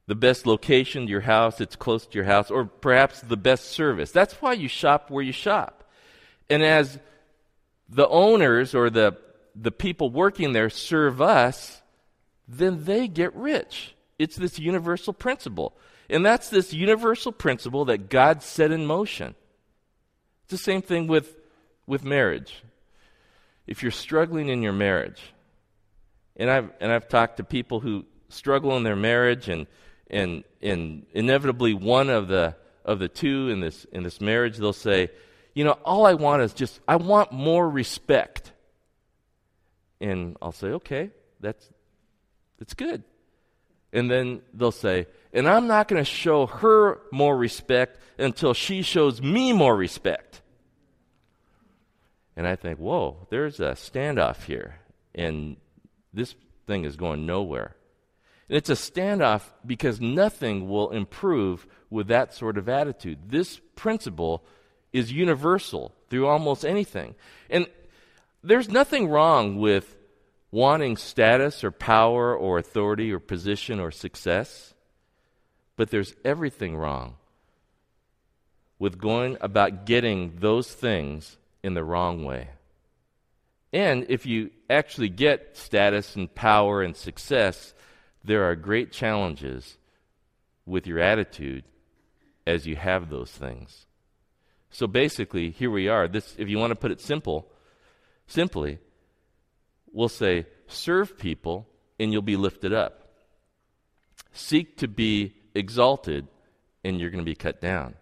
the 0.08 0.16
best 0.16 0.46
location 0.46 1.06
to 1.06 1.12
your 1.12 1.22
house, 1.22 1.60
it's 1.60 1.76
close 1.76 2.08
to 2.08 2.16
your 2.16 2.26
house, 2.26 2.50
or 2.50 2.64
perhaps 2.64 3.20
the 3.20 3.38
best 3.38 3.66
service. 3.66 4.12
That's 4.12 4.34
why 4.36 4.54
you 4.54 4.70
shop 4.70 5.12
where 5.12 5.24
you 5.24 5.34
shop. 5.34 5.84
And 6.50 6.64
as 6.64 6.98
the 7.90 8.08
owners 8.08 8.74
or 8.74 8.90
the 8.90 9.18
the 9.54 9.72
people 9.72 10.10
working 10.10 10.54
there 10.54 10.70
serve 10.70 11.22
us, 11.22 11.82
then 12.48 12.86
they 12.86 13.10
get 13.10 13.36
rich. 13.36 13.96
It's 14.18 14.38
this 14.38 14.58
universal 14.58 15.12
principle. 15.12 15.76
And 16.12 16.26
that's 16.26 16.50
this 16.50 16.74
universal 16.74 17.32
principle 17.32 17.86
that 17.86 18.10
God 18.10 18.44
set 18.44 18.72
in 18.72 18.86
motion. 18.86 19.34
It's 20.44 20.52
the 20.52 20.58
same 20.58 20.82
thing 20.82 21.08
with, 21.08 21.38
with 21.88 22.04
marriage. 22.04 22.64
If 23.66 23.82
you're 23.82 23.92
struggling 23.92 24.50
in 24.50 24.62
your 24.62 24.74
marriage, 24.74 25.22
and 26.36 26.50
I've, 26.50 26.70
and 26.82 26.92
I've 26.92 27.08
talked 27.08 27.38
to 27.38 27.46
people 27.46 27.80
who 27.80 28.06
struggle 28.28 28.76
in 28.76 28.84
their 28.84 28.96
marriage, 28.98 29.48
and, 29.48 29.68
and, 30.10 30.44
and 30.62 31.06
inevitably 31.14 31.74
one 31.74 32.10
of 32.10 32.28
the, 32.28 32.56
of 32.84 33.00
the 33.00 33.08
two 33.08 33.48
in 33.50 33.62
this, 33.62 33.86
in 33.94 34.04
this 34.04 34.20
marriage, 34.20 34.58
they'll 34.58 34.74
say, 34.74 35.10
You 35.54 35.64
know, 35.64 35.78
all 35.86 36.06
I 36.06 36.16
want 36.16 36.42
is 36.42 36.54
just, 36.54 36.82
I 36.88 36.98
want 36.98 37.32
more 37.32 37.70
respect. 37.70 38.52
And 40.02 40.36
I'll 40.42 40.52
say, 40.52 40.70
okay, 40.70 41.12
that's, 41.40 41.70
that's 42.58 42.74
good. 42.74 43.04
And 43.94 44.10
then 44.10 44.42
they'll 44.54 44.72
say, 44.72 45.06
and 45.34 45.48
I'm 45.48 45.68
not 45.68 45.88
going 45.88 46.02
to 46.02 46.10
show 46.10 46.46
her 46.46 47.00
more 47.12 47.38
respect 47.38 48.00
until 48.18 48.54
she 48.54 48.82
shows 48.82 49.22
me 49.22 49.54
more 49.54 49.76
respect. 49.76 50.42
And 52.36 52.48
I 52.48 52.56
think, 52.56 52.80
whoa, 52.80 53.28
there's 53.30 53.60
a 53.60 53.72
standoff 53.72 54.44
here. 54.44 54.78
And 55.14 55.58
this 56.14 56.36
thing 56.68 56.86
is 56.86 56.96
going 56.96 57.26
nowhere. 57.26 57.76
And 58.50 58.58
it's 58.58 58.70
a 58.70 58.74
standoff 58.74 59.44
because 59.66 60.02
nothing 60.02 60.70
will 60.70 60.92
improve 60.92 61.68
with 61.90 62.08
that 62.08 62.34
sort 62.34 62.58
of 62.58 62.70
attitude. 62.70 63.20
This 63.30 63.60
principle 63.76 64.44
is 64.94 65.12
universal 65.12 65.94
through 66.10 66.28
almost 66.28 66.66
anything. 66.66 67.16
And 67.50 67.68
there's 68.44 68.70
nothing 68.70 69.08
wrong 69.08 69.58
with 69.58 69.98
wanting 70.52 70.98
status 70.98 71.64
or 71.64 71.72
power 71.72 72.36
or 72.36 72.58
authority 72.58 73.12
or 73.12 73.20
position 73.20 73.80
or 73.80 73.92
success, 73.92 74.71
but 75.82 75.90
there's 75.90 76.14
everything 76.24 76.78
wrong 76.78 77.16
with 78.78 79.00
going 79.00 79.36
about 79.42 79.84
getting 79.84 80.36
those 80.38 80.72
things 80.72 81.38
in 81.64 81.74
the 81.74 81.84
wrong 81.84 82.24
way. 82.24 82.50
And 83.74 84.06
if 84.08 84.28
you 84.28 84.52
actually 84.70 85.10
get 85.10 85.58
status 85.58 86.16
and 86.16 86.36
power 86.36 86.84
and 86.84 86.96
success, 86.96 87.74
there 88.24 88.44
are 88.44 88.56
great 88.56 88.92
challenges 88.92 89.80
with 90.68 90.86
your 90.86 91.00
attitude 91.00 91.64
as 92.46 92.68
you 92.68 92.76
have 92.76 93.10
those 93.10 93.32
things. 93.32 93.88
So 94.70 94.86
basically, 94.86 95.50
here 95.50 95.72
we 95.72 95.88
are. 95.88 96.08
This, 96.08 96.36
if 96.38 96.48
you 96.48 96.60
want 96.60 96.70
to 96.70 96.76
put 96.76 96.92
it 96.92 97.02
simple, 97.02 97.52
simply, 98.28 98.78
we'll 99.92 100.10
say, 100.10 100.46
serve 100.68 101.18
people 101.18 101.68
and 102.00 102.14
you'll 102.14 102.22
be 102.22 102.38
lifted 102.38 102.72
up. 102.72 103.16
Seek 104.32 104.78
to 104.78 104.88
be 104.88 105.41
exalted 105.54 106.28
and 106.84 107.00
you're 107.00 107.10
going 107.10 107.24
to 107.24 107.30
be 107.30 107.36
cut 107.36 107.62
down. 107.62 107.96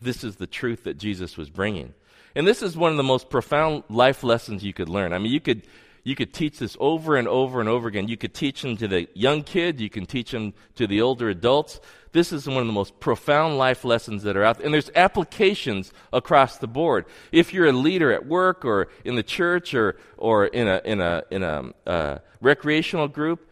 This 0.00 0.24
is 0.24 0.36
the 0.36 0.46
truth 0.46 0.84
that 0.84 0.98
Jesus 0.98 1.36
was 1.36 1.50
bringing. 1.50 1.94
And 2.34 2.46
this 2.46 2.62
is 2.62 2.76
one 2.76 2.90
of 2.90 2.96
the 2.96 3.02
most 3.02 3.30
profound 3.30 3.84
life 3.88 4.22
lessons 4.22 4.62
you 4.62 4.72
could 4.72 4.88
learn. 4.88 5.12
I 5.12 5.18
mean, 5.18 5.32
you 5.32 5.40
could, 5.40 5.62
you 6.04 6.14
could 6.14 6.32
teach 6.32 6.58
this 6.58 6.76
over 6.78 7.16
and 7.16 7.26
over 7.26 7.60
and 7.60 7.68
over 7.68 7.88
again. 7.88 8.08
You 8.08 8.16
could 8.16 8.34
teach 8.34 8.62
them 8.62 8.76
to 8.76 8.86
the 8.86 9.08
young 9.14 9.42
kid, 9.42 9.80
you 9.80 9.90
can 9.90 10.06
teach 10.06 10.30
them 10.30 10.54
to 10.76 10.86
the 10.86 11.00
older 11.00 11.28
adults. 11.28 11.80
This 12.12 12.32
is 12.32 12.46
one 12.46 12.58
of 12.58 12.66
the 12.66 12.72
most 12.72 13.00
profound 13.00 13.58
life 13.58 13.84
lessons 13.84 14.22
that 14.22 14.36
are 14.36 14.44
out 14.44 14.58
there. 14.58 14.66
And 14.66 14.72
there's 14.72 14.90
applications 14.94 15.92
across 16.12 16.58
the 16.58 16.68
board. 16.68 17.06
If 17.32 17.52
you're 17.52 17.66
a 17.66 17.72
leader 17.72 18.12
at 18.12 18.26
work 18.26 18.64
or 18.64 18.88
in 19.04 19.16
the 19.16 19.22
church 19.22 19.74
or, 19.74 19.96
or 20.16 20.46
in 20.46 20.68
a, 20.68 20.80
in 20.84 21.00
a, 21.00 21.22
in 21.30 21.42
a 21.42 21.72
uh, 21.86 22.18
recreational 22.40 23.08
group, 23.08 23.48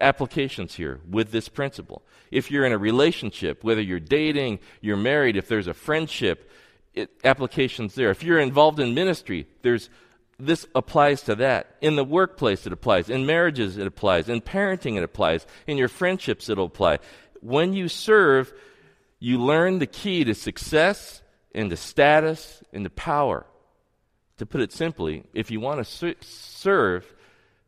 applications 0.00 0.74
here 0.74 1.00
with 1.08 1.30
this 1.30 1.48
principle. 1.48 2.02
If 2.30 2.50
you're 2.50 2.64
in 2.64 2.72
a 2.72 2.78
relationship, 2.78 3.64
whether 3.64 3.80
you're 3.80 4.00
dating, 4.00 4.60
you're 4.80 4.96
married, 4.96 5.36
if 5.36 5.48
there's 5.48 5.66
a 5.66 5.74
friendship, 5.74 6.50
it, 6.94 7.10
applications 7.24 7.94
there. 7.94 8.10
If 8.10 8.22
you're 8.22 8.38
involved 8.38 8.80
in 8.80 8.94
ministry, 8.94 9.46
there's 9.62 9.90
this 10.38 10.66
applies 10.74 11.22
to 11.22 11.34
that. 11.36 11.76
In 11.80 11.96
the 11.96 12.04
workplace, 12.04 12.66
it 12.66 12.72
applies. 12.72 13.10
In 13.10 13.26
marriages, 13.26 13.76
it 13.76 13.86
applies. 13.86 14.28
In 14.28 14.40
parenting, 14.40 14.96
it 14.96 15.02
applies. 15.02 15.46
In 15.66 15.76
your 15.76 15.88
friendships, 15.88 16.48
it'll 16.48 16.66
apply. 16.66 16.98
When 17.40 17.74
you 17.74 17.88
serve, 17.88 18.52
you 19.18 19.38
learn 19.38 19.78
the 19.78 19.86
key 19.86 20.24
to 20.24 20.34
success 20.34 21.22
and 21.54 21.68
to 21.70 21.76
status 21.76 22.62
and 22.72 22.84
to 22.84 22.90
power. 22.90 23.44
To 24.38 24.46
put 24.46 24.62
it 24.62 24.72
simply, 24.72 25.24
if 25.34 25.50
you 25.50 25.60
want 25.60 25.86
to 25.86 26.14
serve, 26.22 27.14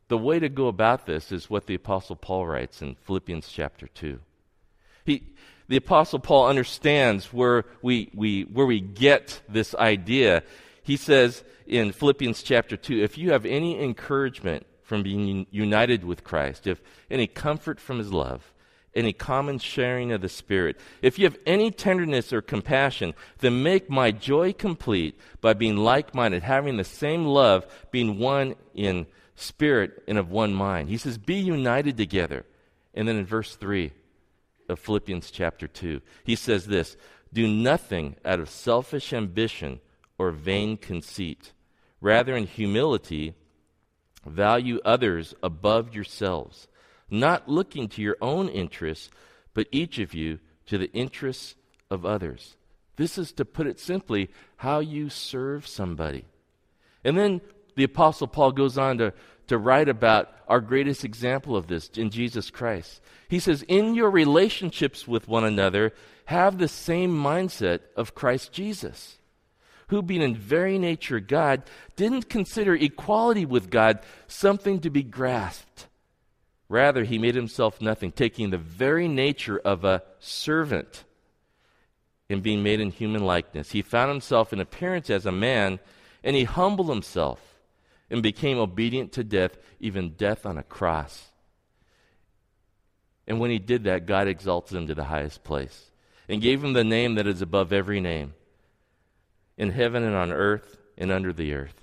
the 0.07 0.17
way 0.17 0.39
to 0.39 0.49
go 0.49 0.67
about 0.67 1.05
this 1.05 1.31
is 1.31 1.49
what 1.49 1.67
the 1.67 1.75
Apostle 1.75 2.15
Paul 2.15 2.47
writes 2.47 2.81
in 2.81 2.95
Philippians 2.95 3.47
chapter 3.49 3.87
2. 3.87 4.19
He, 5.05 5.23
the 5.67 5.77
Apostle 5.77 6.19
Paul 6.19 6.47
understands 6.47 7.31
where 7.31 7.65
we, 7.81 8.09
we, 8.13 8.43
where 8.43 8.65
we 8.65 8.79
get 8.79 9.41
this 9.47 9.73
idea. 9.75 10.43
He 10.83 10.97
says 10.97 11.43
in 11.65 11.91
Philippians 11.91 12.43
chapter 12.43 12.77
2 12.77 13.01
if 13.01 13.17
you 13.17 13.31
have 13.31 13.45
any 13.45 13.81
encouragement 13.81 14.65
from 14.81 15.03
being 15.03 15.47
united 15.49 16.03
with 16.03 16.23
Christ, 16.23 16.67
if 16.67 16.81
any 17.09 17.27
comfort 17.27 17.79
from 17.79 17.97
his 17.97 18.11
love, 18.11 18.53
any 18.93 19.13
common 19.13 19.57
sharing 19.57 20.11
of 20.11 20.21
the 20.21 20.29
Spirit, 20.29 20.77
if 21.01 21.17
you 21.17 21.25
have 21.25 21.37
any 21.45 21.71
tenderness 21.71 22.31
or 22.31 22.41
compassion, 22.41 23.13
then 23.39 23.63
make 23.63 23.89
my 23.89 24.11
joy 24.11 24.53
complete 24.53 25.17
by 25.41 25.53
being 25.53 25.77
like 25.77 26.13
minded, 26.13 26.43
having 26.43 26.77
the 26.77 26.83
same 26.83 27.25
love, 27.25 27.65
being 27.91 28.19
one 28.19 28.55
in 28.75 29.07
spirit 29.35 30.03
and 30.07 30.17
of 30.17 30.29
one 30.29 30.53
mind. 30.53 30.89
He 30.89 30.97
says, 30.97 31.17
Be 31.17 31.35
united 31.35 31.97
together. 31.97 32.45
And 32.93 33.07
then 33.07 33.17
in 33.17 33.25
verse 33.25 33.55
3, 33.55 33.91
of 34.69 34.79
Philippians 34.79 35.31
chapter 35.31 35.67
2. 35.67 36.01
He 36.23 36.35
says 36.35 36.65
this 36.65 36.97
Do 37.31 37.47
nothing 37.47 38.15
out 38.25 38.39
of 38.39 38.49
selfish 38.49 39.13
ambition 39.13 39.79
or 40.17 40.31
vain 40.31 40.77
conceit. 40.77 41.53
Rather, 42.01 42.35
in 42.35 42.45
humility, 42.45 43.33
value 44.25 44.79
others 44.83 45.33
above 45.41 45.95
yourselves, 45.95 46.67
not 47.09 47.47
looking 47.47 47.87
to 47.89 48.01
your 48.01 48.17
own 48.21 48.49
interests, 48.49 49.09
but 49.53 49.67
each 49.71 49.99
of 49.99 50.13
you 50.13 50.39
to 50.65 50.77
the 50.77 50.91
interests 50.91 51.55
of 51.89 52.05
others. 52.05 52.55
This 52.95 53.17
is, 53.17 53.31
to 53.33 53.45
put 53.45 53.67
it 53.67 53.79
simply, 53.79 54.29
how 54.57 54.79
you 54.79 55.09
serve 55.09 55.67
somebody. 55.67 56.25
And 57.03 57.17
then 57.17 57.41
the 57.75 57.83
Apostle 57.83 58.27
Paul 58.27 58.51
goes 58.51 58.77
on 58.77 58.97
to 58.99 59.13
to 59.47 59.57
write 59.57 59.89
about 59.89 60.29
our 60.47 60.61
greatest 60.61 61.03
example 61.03 61.55
of 61.55 61.67
this 61.67 61.89
in 61.89 62.09
Jesus 62.09 62.49
Christ. 62.49 63.01
He 63.27 63.39
says, 63.39 63.63
In 63.63 63.95
your 63.95 64.09
relationships 64.09 65.07
with 65.07 65.27
one 65.27 65.43
another, 65.43 65.93
have 66.25 66.57
the 66.57 66.67
same 66.67 67.11
mindset 67.11 67.79
of 67.95 68.15
Christ 68.15 68.51
Jesus, 68.51 69.17
who, 69.87 70.01
being 70.01 70.21
in 70.21 70.35
very 70.35 70.77
nature 70.77 71.19
God, 71.19 71.63
didn't 71.95 72.29
consider 72.29 72.75
equality 72.75 73.45
with 73.45 73.69
God 73.69 73.99
something 74.27 74.79
to 74.81 74.89
be 74.89 75.03
grasped. 75.03 75.87
Rather, 76.69 77.03
he 77.03 77.19
made 77.19 77.35
himself 77.35 77.81
nothing, 77.81 78.11
taking 78.11 78.49
the 78.49 78.57
very 78.57 79.07
nature 79.07 79.59
of 79.59 79.83
a 79.83 80.01
servant 80.19 81.03
and 82.29 82.41
being 82.41 82.63
made 82.63 82.79
in 82.79 82.89
human 82.89 83.23
likeness. 83.23 83.71
He 83.71 83.81
found 83.81 84.09
himself 84.09 84.53
in 84.53 84.59
appearance 84.59 85.09
as 85.09 85.25
a 85.25 85.31
man, 85.31 85.79
and 86.23 86.35
he 86.35 86.45
humbled 86.45 86.89
himself 86.89 87.52
and 88.13 88.21
became 88.21 88.59
obedient 88.59 89.13
to 89.13 89.23
death, 89.23 89.57
even 89.79 90.11
death 90.11 90.45
on 90.45 90.59
a 90.59 90.63
cross. 90.63 91.31
And 93.25 93.39
when 93.39 93.49
he 93.49 93.57
did 93.57 93.85
that, 93.85 94.05
God 94.05 94.27
exalted 94.27 94.77
him 94.77 94.85
to 94.85 94.93
the 94.93 95.05
highest 95.05 95.43
place 95.43 95.89
and 96.29 96.39
gave 96.39 96.63
him 96.63 96.73
the 96.73 96.83
name 96.83 97.15
that 97.15 97.25
is 97.25 97.41
above 97.41 97.73
every 97.73 97.99
name 97.99 98.35
in 99.57 99.71
heaven 99.71 100.03
and 100.03 100.15
on 100.15 100.31
earth 100.31 100.77
and 100.95 101.11
under 101.11 101.33
the 101.33 101.55
earth. 101.55 101.73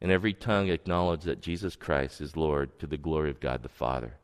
And 0.00 0.12
every 0.12 0.32
tongue 0.32 0.68
acknowledged 0.68 1.24
that 1.24 1.42
Jesus 1.42 1.74
Christ 1.74 2.20
is 2.20 2.36
Lord 2.36 2.78
to 2.78 2.86
the 2.86 2.96
glory 2.96 3.30
of 3.30 3.40
God 3.40 3.64
the 3.64 3.68
Father. 3.68 4.14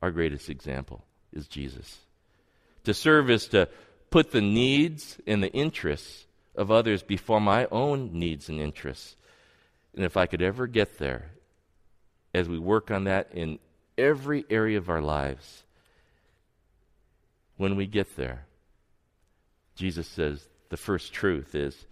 Our 0.00 0.10
greatest 0.10 0.48
example 0.48 1.04
is 1.30 1.46
Jesus. 1.46 1.98
To 2.84 2.94
serve 2.94 3.28
is 3.28 3.48
to 3.48 3.68
put 4.08 4.30
the 4.30 4.40
needs 4.40 5.18
and 5.26 5.42
the 5.42 5.52
interests 5.52 6.24
of 6.54 6.70
others 6.70 7.02
before 7.02 7.40
my 7.40 7.66
own 7.70 8.14
needs 8.14 8.48
and 8.48 8.58
interests. 8.58 9.16
And 9.94 10.04
if 10.04 10.16
I 10.16 10.26
could 10.26 10.42
ever 10.42 10.66
get 10.66 10.98
there, 10.98 11.30
as 12.32 12.48
we 12.48 12.58
work 12.58 12.90
on 12.90 13.04
that 13.04 13.28
in 13.32 13.58
every 13.98 14.44
area 14.48 14.78
of 14.78 14.88
our 14.88 15.00
lives, 15.00 15.64
when 17.56 17.76
we 17.76 17.86
get 17.86 18.16
there, 18.16 18.46
Jesus 19.74 20.06
says 20.06 20.46
the 20.68 20.76
first 20.76 21.12
truth 21.12 21.54
is 21.54 21.86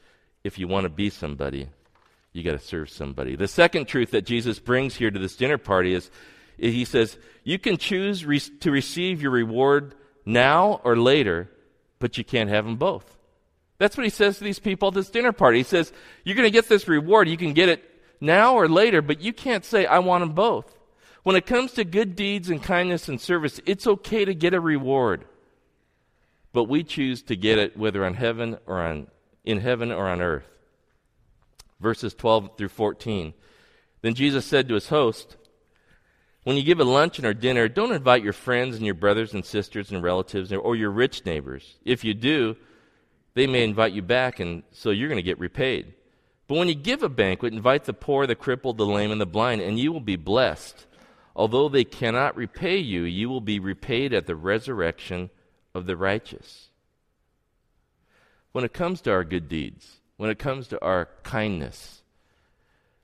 if 0.44 0.58
you 0.58 0.68
want 0.68 0.84
to 0.84 0.90
be 0.90 1.10
somebody, 1.10 1.68
you 2.32 2.42
got 2.42 2.52
to 2.52 2.58
serve 2.58 2.90
somebody. 2.90 3.36
The 3.36 3.48
second 3.48 3.86
truth 3.86 4.12
that 4.12 4.26
Jesus 4.26 4.58
brings 4.58 4.96
here 4.96 5.10
to 5.10 5.18
this 5.18 5.36
dinner 5.36 5.58
party 5.58 5.94
is 5.94 6.10
he 6.56 6.84
says, 6.84 7.16
you 7.44 7.58
can 7.58 7.76
choose 7.76 8.24
re- 8.24 8.40
to 8.40 8.70
receive 8.70 9.22
your 9.22 9.30
reward 9.30 9.94
now 10.24 10.80
or 10.84 10.96
later, 10.96 11.50
but 11.98 12.18
you 12.18 12.24
can't 12.24 12.50
have 12.50 12.64
them 12.64 12.76
both. 12.76 13.16
That's 13.78 13.96
what 13.96 14.04
he 14.04 14.10
says 14.10 14.38
to 14.38 14.44
these 14.44 14.58
people 14.58 14.88
at 14.88 14.94
this 14.94 15.08
dinner 15.08 15.32
party. 15.32 15.58
He 15.58 15.64
says, 15.64 15.92
You're 16.24 16.34
going 16.34 16.46
to 16.46 16.52
get 16.52 16.68
this 16.68 16.88
reward. 16.88 17.28
You 17.28 17.36
can 17.36 17.52
get 17.52 17.68
it 17.68 17.87
now 18.20 18.54
or 18.54 18.68
later, 18.68 19.02
but 19.02 19.20
you 19.20 19.32
can't 19.32 19.64
say, 19.64 19.86
I 19.86 19.98
want 19.98 20.22
them 20.22 20.32
both. 20.32 20.76
When 21.22 21.36
it 21.36 21.46
comes 21.46 21.72
to 21.72 21.84
good 21.84 22.16
deeds 22.16 22.48
and 22.48 22.62
kindness 22.62 23.08
and 23.08 23.20
service, 23.20 23.60
it's 23.66 23.86
okay 23.86 24.24
to 24.24 24.34
get 24.34 24.54
a 24.54 24.60
reward. 24.60 25.24
But 26.52 26.64
we 26.64 26.82
choose 26.82 27.22
to 27.24 27.36
get 27.36 27.58
it 27.58 27.76
whether 27.76 28.04
on 28.04 28.14
heaven 28.14 28.58
or 28.66 28.80
on 28.80 29.08
in 29.44 29.60
heaven 29.60 29.92
or 29.92 30.08
on 30.08 30.20
earth. 30.20 30.48
Verses 31.80 32.14
12 32.14 32.56
through 32.56 32.68
14. 32.68 33.34
Then 34.02 34.14
Jesus 34.14 34.44
said 34.44 34.68
to 34.68 34.74
his 34.74 34.88
host, 34.88 35.36
When 36.44 36.56
you 36.56 36.62
give 36.62 36.80
a 36.80 36.84
luncheon 36.84 37.26
or 37.26 37.34
dinner, 37.34 37.68
don't 37.68 37.92
invite 37.92 38.22
your 38.22 38.32
friends 38.32 38.76
and 38.76 38.84
your 38.84 38.94
brothers 38.94 39.34
and 39.34 39.44
sisters 39.44 39.90
and 39.90 40.02
relatives 40.02 40.52
or 40.52 40.76
your 40.76 40.90
rich 40.90 41.24
neighbors. 41.24 41.76
If 41.84 42.04
you 42.04 42.14
do, 42.14 42.56
they 43.34 43.46
may 43.46 43.62
invite 43.62 43.92
you 43.92 44.02
back, 44.02 44.40
and 44.40 44.62
so 44.72 44.90
you're 44.90 45.08
going 45.08 45.16
to 45.16 45.22
get 45.22 45.38
repaid. 45.38 45.94
But 46.48 46.56
when 46.56 46.68
you 46.68 46.74
give 46.74 47.02
a 47.02 47.10
banquet, 47.10 47.52
invite 47.52 47.84
the 47.84 47.92
poor, 47.92 48.26
the 48.26 48.34
crippled, 48.34 48.78
the 48.78 48.86
lame, 48.86 49.12
and 49.12 49.20
the 49.20 49.26
blind, 49.26 49.60
and 49.60 49.78
you 49.78 49.92
will 49.92 50.00
be 50.00 50.16
blessed. 50.16 50.86
Although 51.36 51.68
they 51.68 51.84
cannot 51.84 52.36
repay 52.36 52.78
you, 52.78 53.02
you 53.02 53.28
will 53.28 53.42
be 53.42 53.60
repaid 53.60 54.14
at 54.14 54.26
the 54.26 54.34
resurrection 54.34 55.28
of 55.74 55.86
the 55.86 55.96
righteous. 55.96 56.70
When 58.52 58.64
it 58.64 58.72
comes 58.72 59.02
to 59.02 59.12
our 59.12 59.24
good 59.24 59.48
deeds, 59.48 59.98
when 60.16 60.30
it 60.30 60.38
comes 60.38 60.68
to 60.68 60.82
our 60.82 61.10
kindness, 61.22 62.02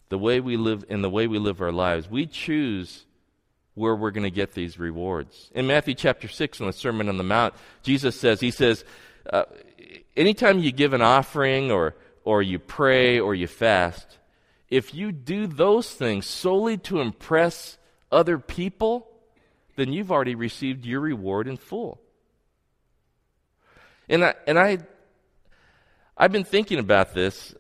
the 0.09 0.19
way 0.19 0.41
we 0.41 0.57
live 0.57 0.85
and 0.89 1.05
the 1.05 1.11
way 1.11 1.27
we 1.27 1.39
live 1.39 1.61
our 1.61 1.71
lives, 1.71 2.09
we 2.09 2.27
choose 2.27 3.05
where 3.75 3.95
we're 3.95 4.11
going 4.11 4.25
to 4.25 4.31
get 4.31 4.55
these 4.55 4.79
rewards. 4.79 5.51
In 5.55 5.67
Matthew 5.67 5.95
chapter 5.95 6.29
6, 6.29 6.61
in 6.61 6.67
the 6.67 6.73
Sermon 6.73 7.11
on 7.11 7.19
the 7.19 7.25
Mount, 7.25 7.55
Jesus 7.83 8.19
says, 8.19 8.41
He 8.41 8.51
says, 8.51 8.85
uh, 9.31 9.45
anytime 10.17 10.61
you 10.61 10.73
give 10.73 10.93
an 10.93 11.03
offering 11.03 11.71
or, 11.71 11.95
or 12.25 12.43
you 12.43 12.59
pray 12.59 13.21
or 13.21 13.35
you 13.35 13.47
fast, 13.47 14.19
if 14.69 14.95
you 14.95 15.13
do 15.13 15.47
those 15.47 15.91
things 15.93 16.27
solely 16.27 16.79
to 16.79 17.01
impress 17.01 17.79
other 18.11 18.39
people, 18.39 19.07
then 19.77 19.93
you've 19.93 20.11
already 20.11 20.35
received 20.35 20.85
your 20.85 21.01
reward 21.01 21.47
in 21.47 21.57
full. 21.57 22.01
And 24.09 24.25
I, 24.25 24.35
and 24.47 24.59
I, 24.59 24.79
I've 26.17 26.33
been 26.33 26.45
thinking 26.45 26.79
about 26.79 27.15
this 27.15 27.55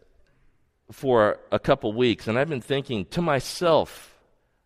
for 0.92 1.38
a 1.50 1.59
couple 1.59 1.92
weeks, 1.92 2.29
and 2.29 2.38
I've 2.38 2.48
been 2.48 2.61
thinking 2.61 3.07
to 3.07 3.22
myself 3.22 4.16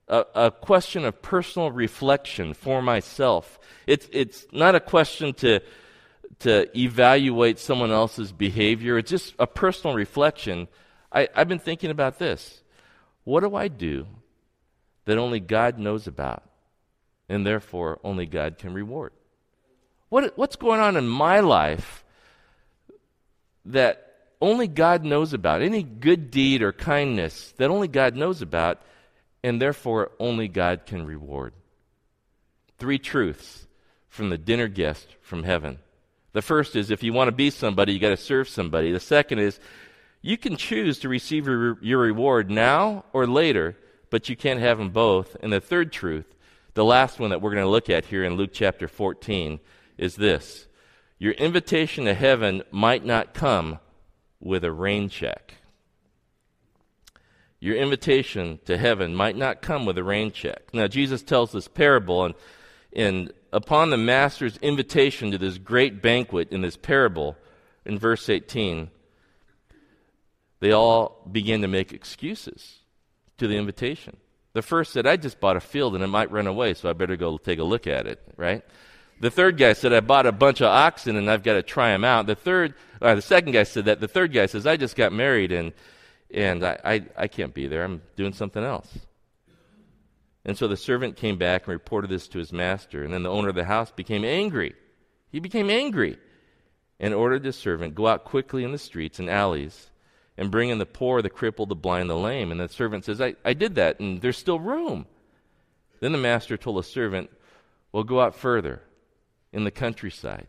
a, 0.08 0.24
a 0.34 0.50
question 0.50 1.04
of 1.04 1.20
personal 1.22 1.70
reflection 1.70 2.54
for 2.54 2.82
myself. 2.82 3.58
It's, 3.86 4.08
it's 4.12 4.46
not 4.52 4.74
a 4.74 4.80
question 4.80 5.32
to 5.34 5.60
to 6.40 6.68
evaluate 6.78 7.58
someone 7.58 7.90
else's 7.90 8.32
behavior. 8.32 8.98
It's 8.98 9.10
just 9.10 9.34
a 9.38 9.46
personal 9.46 9.96
reflection. 9.96 10.68
I, 11.12 11.28
I've 11.34 11.48
been 11.48 11.58
thinking 11.58 11.90
about 11.90 12.18
this. 12.18 12.62
What 13.24 13.40
do 13.40 13.54
I 13.54 13.68
do 13.68 14.06
that 15.04 15.18
only 15.18 15.40
God 15.40 15.78
knows 15.78 16.06
about, 16.06 16.42
and 17.28 17.46
therefore 17.46 17.98
only 18.04 18.26
God 18.26 18.58
can 18.58 18.72
reward? 18.72 19.12
What, 20.08 20.36
what's 20.38 20.56
going 20.56 20.80
on 20.80 20.96
in 20.96 21.08
my 21.08 21.40
life 21.40 22.04
that 23.66 24.04
only 24.40 24.68
God 24.68 25.04
knows 25.04 25.32
about? 25.32 25.60
Any 25.60 25.82
good 25.82 26.30
deed 26.30 26.62
or 26.62 26.72
kindness 26.72 27.52
that 27.58 27.70
only 27.70 27.88
God 27.88 28.14
knows 28.14 28.40
about, 28.40 28.80
and 29.42 29.60
therefore 29.60 30.12
only 30.18 30.48
God 30.48 30.86
can 30.86 31.04
reward? 31.04 31.52
Three 32.78 32.98
truths 32.98 33.66
from 34.08 34.30
the 34.30 34.38
dinner 34.38 34.68
guest 34.68 35.16
from 35.20 35.42
heaven. 35.42 35.78
The 36.32 36.42
first 36.42 36.76
is 36.76 36.90
if 36.90 37.02
you 37.02 37.12
want 37.12 37.28
to 37.28 37.32
be 37.32 37.50
somebody, 37.50 37.92
you 37.92 37.98
got 37.98 38.10
to 38.10 38.16
serve 38.16 38.48
somebody. 38.48 38.92
The 38.92 39.00
second 39.00 39.38
is 39.38 39.58
you 40.20 40.36
can 40.36 40.56
choose 40.56 40.98
to 41.00 41.08
receive 41.08 41.46
your, 41.46 41.78
your 41.82 42.00
reward 42.00 42.50
now 42.50 43.04
or 43.12 43.26
later, 43.26 43.76
but 44.10 44.28
you 44.28 44.36
can't 44.36 44.60
have 44.60 44.78
them 44.78 44.90
both. 44.90 45.36
And 45.42 45.52
the 45.52 45.60
third 45.60 45.92
truth, 45.92 46.34
the 46.74 46.84
last 46.84 47.18
one 47.18 47.30
that 47.30 47.40
we're 47.40 47.54
going 47.54 47.64
to 47.64 47.70
look 47.70 47.88
at 47.88 48.06
here 48.06 48.24
in 48.24 48.34
Luke 48.34 48.50
chapter 48.52 48.88
14, 48.88 49.60
is 49.96 50.16
this 50.16 50.66
Your 51.18 51.32
invitation 51.32 52.04
to 52.04 52.14
heaven 52.14 52.62
might 52.70 53.04
not 53.04 53.34
come 53.34 53.78
with 54.40 54.64
a 54.64 54.72
rain 54.72 55.08
check. 55.08 55.54
Your 57.60 57.76
invitation 57.76 58.60
to 58.66 58.78
heaven 58.78 59.14
might 59.14 59.36
not 59.36 59.62
come 59.62 59.84
with 59.84 59.98
a 59.98 60.04
rain 60.04 60.30
check. 60.30 60.72
Now, 60.72 60.86
Jesus 60.86 61.22
tells 61.22 61.50
this 61.50 61.66
parable, 61.66 62.24
and, 62.24 62.34
and 62.92 63.32
upon 63.52 63.90
the 63.90 63.96
master's 63.96 64.56
invitation 64.58 65.30
to 65.30 65.38
this 65.38 65.58
great 65.58 66.02
banquet 66.02 66.52
in 66.52 66.62
this 66.62 66.76
parable, 66.76 67.36
in 67.84 67.98
verse 67.98 68.28
18, 68.28 68.90
they 70.60 70.72
all 70.72 71.22
begin 71.30 71.62
to 71.62 71.68
make 71.68 71.92
excuses 71.92 72.78
to 73.38 73.46
the 73.46 73.56
invitation. 73.56 74.16
The 74.52 74.62
first 74.62 74.92
said, 74.92 75.06
I 75.06 75.16
just 75.16 75.40
bought 75.40 75.56
a 75.56 75.60
field 75.60 75.94
and 75.94 76.02
it 76.02 76.08
might 76.08 76.30
run 76.30 76.46
away, 76.46 76.74
so 76.74 76.90
I 76.90 76.92
better 76.92 77.16
go 77.16 77.38
take 77.38 77.58
a 77.58 77.64
look 77.64 77.86
at 77.86 78.06
it, 78.06 78.20
right? 78.36 78.64
The 79.20 79.30
third 79.30 79.56
guy 79.56 79.72
said, 79.72 79.92
I 79.92 80.00
bought 80.00 80.26
a 80.26 80.32
bunch 80.32 80.60
of 80.60 80.68
oxen 80.68 81.16
and 81.16 81.30
I've 81.30 81.42
got 81.42 81.54
to 81.54 81.62
try 81.62 81.90
them 81.90 82.04
out. 82.04 82.26
The 82.26 82.34
third, 82.34 82.74
uh, 83.02 83.14
the 83.14 83.22
second 83.22 83.52
guy 83.52 83.64
said 83.64 83.86
that. 83.86 84.00
The 84.00 84.08
third 84.08 84.32
guy 84.32 84.46
says, 84.46 84.66
I 84.66 84.76
just 84.76 84.96
got 84.96 85.12
married 85.12 85.52
and, 85.52 85.72
and 86.32 86.64
I, 86.64 86.78
I, 86.84 87.02
I 87.16 87.28
can't 87.28 87.52
be 87.52 87.66
there. 87.66 87.84
I'm 87.84 88.02
doing 88.16 88.32
something 88.32 88.62
else. 88.62 88.88
And 90.48 90.56
so 90.56 90.66
the 90.66 90.78
servant 90.78 91.16
came 91.16 91.36
back 91.36 91.66
and 91.66 91.74
reported 91.74 92.08
this 92.08 92.26
to 92.28 92.38
his 92.38 92.54
master. 92.54 93.04
And 93.04 93.12
then 93.12 93.22
the 93.22 93.28
owner 93.28 93.50
of 93.50 93.54
the 93.54 93.66
house 93.66 93.90
became 93.90 94.24
angry. 94.24 94.74
He 95.30 95.40
became 95.40 95.68
angry 95.68 96.16
and 96.98 97.12
ordered 97.12 97.42
the 97.42 97.52
servant, 97.52 97.94
Go 97.94 98.06
out 98.06 98.24
quickly 98.24 98.64
in 98.64 98.72
the 98.72 98.78
streets 98.78 99.18
and 99.18 99.28
alleys 99.28 99.90
and 100.38 100.50
bring 100.50 100.70
in 100.70 100.78
the 100.78 100.86
poor, 100.86 101.20
the 101.20 101.28
crippled, 101.28 101.68
the 101.68 101.74
blind, 101.74 102.08
the 102.08 102.16
lame. 102.16 102.50
And 102.50 102.58
the 102.58 102.66
servant 102.66 103.04
says, 103.04 103.20
I, 103.20 103.34
I 103.44 103.52
did 103.52 103.74
that, 103.74 104.00
and 104.00 104.22
there's 104.22 104.38
still 104.38 104.58
room. 104.58 105.04
Then 106.00 106.12
the 106.12 106.18
master 106.18 106.56
told 106.56 106.78
the 106.78 106.82
servant, 106.82 107.28
Well, 107.92 108.04
go 108.04 108.18
out 108.18 108.34
further 108.34 108.80
in 109.52 109.64
the 109.64 109.70
countryside, 109.70 110.46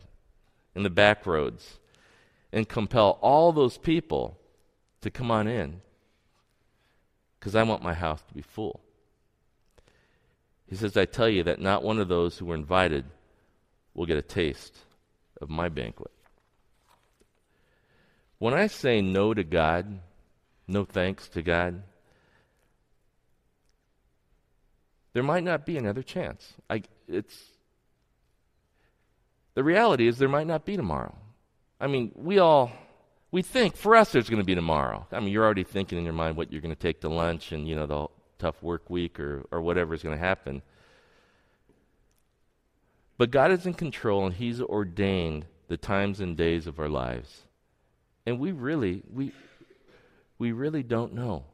in 0.74 0.82
the 0.82 0.88
back 0.88 1.26
roads, 1.26 1.78
and 2.54 2.66
compel 2.66 3.18
all 3.20 3.52
those 3.52 3.76
people 3.76 4.38
to 5.02 5.10
come 5.10 5.30
on 5.30 5.46
in 5.46 5.82
because 7.38 7.54
I 7.54 7.64
want 7.64 7.82
my 7.82 7.92
house 7.92 8.22
to 8.22 8.32
be 8.32 8.40
full. 8.40 8.80
He 10.70 10.76
says, 10.76 10.96
I 10.96 11.04
tell 11.04 11.28
you 11.28 11.42
that 11.42 11.60
not 11.60 11.82
one 11.82 11.98
of 11.98 12.06
those 12.06 12.38
who 12.38 12.46
were 12.46 12.54
invited 12.54 13.04
will 13.92 14.06
get 14.06 14.16
a 14.16 14.22
taste 14.22 14.78
of 15.40 15.50
my 15.50 15.68
banquet. 15.68 16.12
When 18.38 18.54
I 18.54 18.68
say 18.68 19.02
no 19.02 19.34
to 19.34 19.42
God, 19.42 19.98
no 20.68 20.84
thanks 20.84 21.28
to 21.30 21.42
God, 21.42 21.82
there 25.12 25.24
might 25.24 25.42
not 25.42 25.66
be 25.66 25.76
another 25.76 26.04
chance. 26.04 26.54
I, 26.70 26.84
it's, 27.08 27.36
the 29.54 29.64
reality 29.64 30.06
is 30.06 30.18
there 30.18 30.28
might 30.28 30.46
not 30.46 30.64
be 30.64 30.76
tomorrow. 30.76 31.16
I 31.80 31.88
mean, 31.88 32.12
we 32.14 32.38
all 32.38 32.70
we 33.32 33.42
think 33.42 33.76
for 33.76 33.96
us 33.96 34.12
there's 34.12 34.28
going 34.28 34.42
to 34.42 34.46
be 34.46 34.54
tomorrow. 34.54 35.06
I 35.10 35.20
mean, 35.20 35.30
you're 35.30 35.44
already 35.44 35.64
thinking 35.64 35.98
in 35.98 36.04
your 36.04 36.12
mind 36.12 36.36
what 36.36 36.52
you're 36.52 36.60
going 36.60 36.74
to 36.74 36.80
take 36.80 37.00
to 37.00 37.08
lunch 37.08 37.52
and 37.52 37.68
you 37.68 37.74
know 37.74 37.86
the 37.86 38.06
tough 38.40 38.62
work 38.62 38.90
week 38.90 39.20
or 39.20 39.44
or 39.50 39.60
whatever 39.60 39.94
is 39.94 40.02
going 40.02 40.16
to 40.16 40.24
happen. 40.24 40.62
But 43.20 43.30
God 43.30 43.52
is 43.52 43.66
in 43.66 43.74
control 43.74 44.24
and 44.24 44.34
He's 44.34 44.62
ordained 44.62 45.44
the 45.68 45.76
times 45.76 46.20
and 46.20 46.38
days 46.38 46.66
of 46.66 46.80
our 46.80 46.88
lives. 46.88 47.42
And 48.24 48.38
we 48.38 48.50
really, 48.50 49.02
we, 49.12 49.32
we 50.38 50.52
really 50.52 50.82
don't 50.82 51.12
know. 51.12 51.44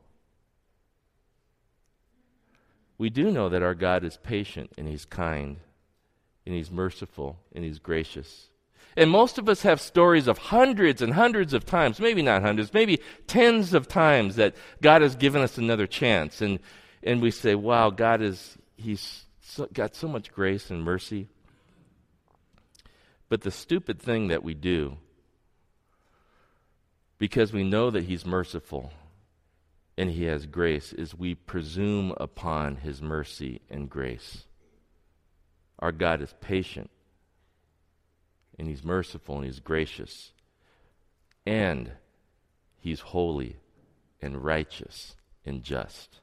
We 2.98 3.10
do 3.10 3.32
know 3.32 3.48
that 3.48 3.64
our 3.64 3.74
God 3.74 4.04
is 4.04 4.16
patient 4.16 4.70
and 4.78 4.86
He's 4.86 5.04
kind 5.04 5.56
and 6.46 6.54
He's 6.54 6.70
merciful 6.70 7.40
and 7.52 7.64
He's 7.64 7.80
gracious. 7.80 8.46
And 8.96 9.10
most 9.10 9.38
of 9.38 9.48
us 9.48 9.62
have 9.62 9.80
stories 9.80 10.26
of 10.26 10.38
hundreds 10.38 11.02
and 11.02 11.12
hundreds 11.12 11.52
of 11.52 11.66
times, 11.66 12.00
maybe 12.00 12.22
not 12.22 12.42
hundreds, 12.42 12.72
maybe 12.72 13.00
tens 13.26 13.74
of 13.74 13.88
times 13.88 14.36
that 14.36 14.56
God 14.80 15.02
has 15.02 15.16
given 15.16 15.42
us 15.42 15.58
another 15.58 15.86
chance. 15.86 16.40
And, 16.40 16.58
and 17.02 17.20
we 17.20 17.30
say, 17.30 17.54
wow, 17.54 17.90
God 17.90 18.22
is, 18.22 18.56
He's 18.76 19.26
so, 19.42 19.68
got 19.72 19.94
so 19.94 20.08
much 20.08 20.32
grace 20.32 20.70
and 20.70 20.82
mercy. 20.82 21.28
But 23.28 23.42
the 23.42 23.50
stupid 23.50 24.00
thing 24.00 24.28
that 24.28 24.42
we 24.42 24.54
do 24.54 24.96
because 27.18 27.52
we 27.52 27.64
know 27.64 27.90
that 27.90 28.04
He's 28.04 28.26
merciful 28.26 28.92
and 29.96 30.10
He 30.10 30.24
has 30.24 30.46
grace, 30.46 30.92
is 30.92 31.14
we 31.14 31.34
presume 31.34 32.12
upon 32.18 32.76
His 32.76 33.00
mercy 33.00 33.62
and 33.70 33.88
grace. 33.88 34.44
Our 35.78 35.92
God 35.92 36.20
is 36.20 36.34
patient, 36.40 36.90
and 38.58 38.68
He's 38.68 38.84
merciful, 38.84 39.36
and 39.36 39.44
He's 39.44 39.60
gracious, 39.60 40.32
and 41.44 41.92
He's 42.78 43.00
holy 43.00 43.56
and 44.20 44.44
righteous 44.44 45.16
and 45.44 45.62
just. 45.62 46.20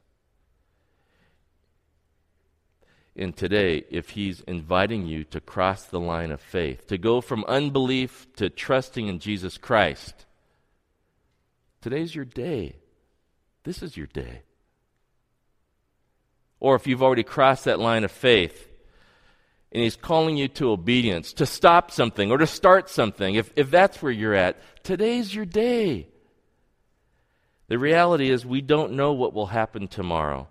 And 3.16 3.36
today, 3.36 3.84
if 3.90 4.10
He's 4.10 4.40
inviting 4.42 5.06
you 5.06 5.24
to 5.24 5.40
cross 5.40 5.84
the 5.84 6.00
line 6.00 6.32
of 6.32 6.40
faith, 6.40 6.86
to 6.88 6.98
go 6.98 7.20
from 7.20 7.44
unbelief 7.46 8.26
to 8.36 8.50
trusting 8.50 9.06
in 9.06 9.20
Jesus 9.20 9.56
Christ, 9.56 10.26
Today's 11.84 12.14
your 12.14 12.24
day. 12.24 12.76
This 13.64 13.82
is 13.82 13.94
your 13.94 14.06
day. 14.06 14.40
Or 16.58 16.76
if 16.76 16.86
you've 16.86 17.02
already 17.02 17.22
crossed 17.22 17.66
that 17.66 17.78
line 17.78 18.04
of 18.04 18.10
faith 18.10 18.70
and 19.74 19.82
He's 19.82 19.96
calling 19.96 20.36
you 20.36 20.46
to 20.48 20.70
obedience, 20.70 21.32
to 21.34 21.46
stop 21.46 21.90
something 21.90 22.30
or 22.30 22.38
to 22.38 22.46
start 22.46 22.88
something, 22.88 23.34
if, 23.34 23.52
if 23.56 23.70
that's 23.70 24.00
where 24.00 24.12
you're 24.12 24.34
at, 24.34 24.56
today's 24.84 25.34
your 25.34 25.44
day. 25.44 26.06
The 27.66 27.78
reality 27.78 28.30
is, 28.30 28.46
we 28.46 28.60
don't 28.60 28.92
know 28.92 29.12
what 29.12 29.34
will 29.34 29.46
happen 29.46 29.88
tomorrow. 29.88 30.48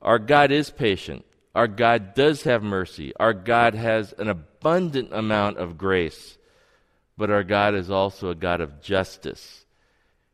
Our 0.00 0.20
God 0.20 0.52
is 0.52 0.70
patient. 0.70 1.24
Our 1.54 1.66
God 1.66 2.14
does 2.14 2.42
have 2.44 2.62
mercy. 2.62 3.12
Our 3.18 3.32
God 3.32 3.74
has 3.74 4.12
an 4.12 4.28
abundant 4.28 5.12
amount 5.12 5.58
of 5.58 5.76
grace. 5.76 6.38
But 7.16 7.30
our 7.30 7.42
God 7.42 7.74
is 7.74 7.90
also 7.90 8.30
a 8.30 8.36
God 8.36 8.60
of 8.60 8.80
justice. 8.80 9.64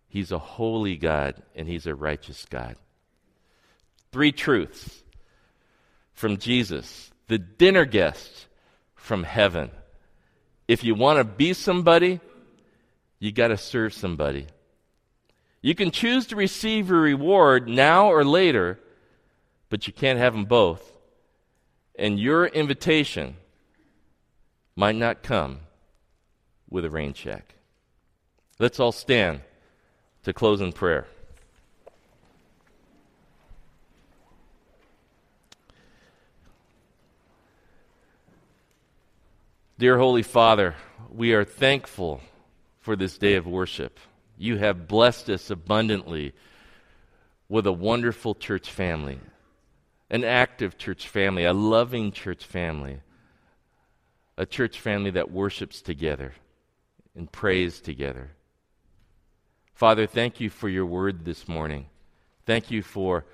He's 0.08 0.30
a 0.30 0.38
holy 0.38 0.96
God 0.96 1.42
and 1.54 1.66
He's 1.66 1.86
a 1.86 1.94
righteous 1.94 2.44
God. 2.50 2.76
Three 4.12 4.32
truths 4.32 5.02
from 6.12 6.36
Jesus, 6.36 7.10
the 7.28 7.38
dinner 7.38 7.84
guest 7.84 8.46
from 8.94 9.24
heaven. 9.24 9.70
If 10.68 10.84
you 10.84 10.94
want 10.94 11.18
to 11.18 11.24
be 11.24 11.52
somebody, 11.52 12.20
you 13.18 13.32
got 13.32 13.48
to 13.48 13.56
serve 13.56 13.92
somebody. 13.92 14.46
You 15.62 15.74
can 15.74 15.90
choose 15.90 16.26
to 16.26 16.36
receive 16.36 16.88
your 16.88 17.00
reward 17.00 17.68
now 17.68 18.08
or 18.10 18.24
later, 18.24 18.78
but 19.70 19.86
you 19.86 19.92
can't 19.92 20.18
have 20.18 20.34
them 20.34 20.44
both. 20.44 20.92
And 21.98 22.18
your 22.18 22.46
invitation 22.46 23.36
might 24.76 24.96
not 24.96 25.22
come 25.22 25.60
with 26.68 26.84
a 26.84 26.90
rain 26.90 27.12
check. 27.12 27.54
Let's 28.58 28.80
all 28.80 28.92
stand 28.92 29.40
to 30.24 30.32
close 30.32 30.60
in 30.60 30.72
prayer. 30.72 31.06
Dear 39.84 39.98
Holy 39.98 40.22
Father, 40.22 40.76
we 41.10 41.34
are 41.34 41.44
thankful 41.44 42.22
for 42.80 42.96
this 42.96 43.18
day 43.18 43.34
of 43.34 43.46
worship. 43.46 44.00
You 44.38 44.56
have 44.56 44.88
blessed 44.88 45.28
us 45.28 45.50
abundantly 45.50 46.32
with 47.50 47.66
a 47.66 47.72
wonderful 47.72 48.34
church 48.34 48.70
family, 48.70 49.20
an 50.08 50.24
active 50.24 50.78
church 50.78 51.06
family, 51.06 51.44
a 51.44 51.52
loving 51.52 52.12
church 52.12 52.46
family, 52.46 53.00
a 54.38 54.46
church 54.46 54.80
family 54.80 55.10
that 55.10 55.30
worships 55.30 55.82
together 55.82 56.32
and 57.14 57.30
prays 57.30 57.78
together. 57.78 58.30
Father, 59.74 60.06
thank 60.06 60.40
you 60.40 60.48
for 60.48 60.70
your 60.70 60.86
word 60.86 61.26
this 61.26 61.46
morning. 61.46 61.88
Thank 62.46 62.70
you 62.70 62.82
for 62.82 63.26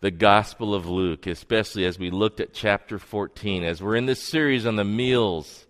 the 0.00 0.10
Gospel 0.10 0.74
of 0.74 0.88
Luke, 0.88 1.26
especially 1.26 1.84
as 1.84 1.98
we 1.98 2.10
looked 2.10 2.40
at 2.40 2.54
chapter 2.54 2.98
14, 2.98 3.62
as 3.62 3.82
we're 3.82 3.96
in 3.96 4.06
this 4.06 4.22
series 4.22 4.64
on 4.64 4.76
the 4.76 4.84
meals. 4.84 5.66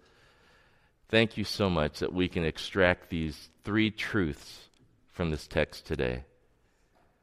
Thank 1.09 1.38
you 1.38 1.44
so 1.44 1.71
much 1.71 2.01
that 2.01 2.12
we 2.12 2.29
can 2.29 2.44
extract 2.44 3.09
these 3.09 3.49
three 3.64 3.90
truths 3.90 4.68
from 5.12 5.31
this 5.31 5.47
text 5.47 5.87
today. 5.87 6.25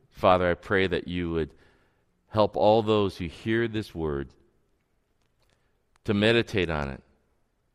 Father, 0.09 0.49
I 0.49 0.55
pray 0.55 0.87
that 0.87 1.07
you 1.07 1.31
would 1.31 1.51
help 2.29 2.57
all 2.57 2.81
those 2.81 3.17
who 3.17 3.25
hear 3.25 3.67
this 3.67 3.93
word 3.93 4.29
to 6.05 6.13
meditate 6.13 6.69
on 6.69 6.89
it, 6.89 7.03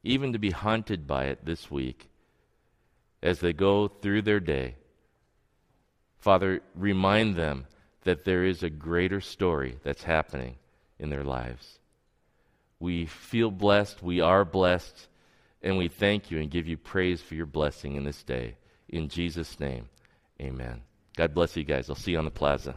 even 0.03 0.33
to 0.33 0.39
be 0.39 0.51
haunted 0.51 1.07
by 1.07 1.27
it 1.27 1.45
this 1.45 1.71
week 1.71 2.09
as 3.23 3.39
they 3.41 3.53
go 3.53 3.87
through 3.87 4.23
their 4.23 4.41
day. 4.41 4.75
Father, 6.19 6.61
remind 6.75 7.37
them 7.37 7.67
that 8.03 8.25
there 8.25 8.45
is 8.45 8.63
a 8.63 8.71
greater 8.71 9.21
story 9.21 9.79
that's 9.85 10.03
happening 10.03 10.57
in 10.99 11.11
their 11.11 11.25
lives. 11.25 11.79
We 12.81 13.07
feel 13.07 13.51
blessed, 13.51 14.03
we 14.03 14.21
are 14.21 14.45
blessed, 14.45 15.09
and 15.63 15.77
we 15.77 15.89
thank 15.89 16.31
you 16.31 16.39
and 16.39 16.51
give 16.51 16.67
you 16.67 16.77
praise 16.77 17.21
for 17.21 17.35
your 17.35 17.47
blessing 17.47 17.97
in 17.97 18.05
this 18.05 18.23
day. 18.23 18.57
In 18.89 19.09
Jesus' 19.09 19.61
name, 19.61 19.89
amen. 20.41 20.83
God 21.17 21.35
bless 21.35 21.57
you 21.57 21.65
guys. 21.65 21.89
I'll 21.89 21.97
see 21.97 22.13
you 22.13 22.19
on 22.19 22.25
the 22.25 22.31
plaza. 22.31 22.77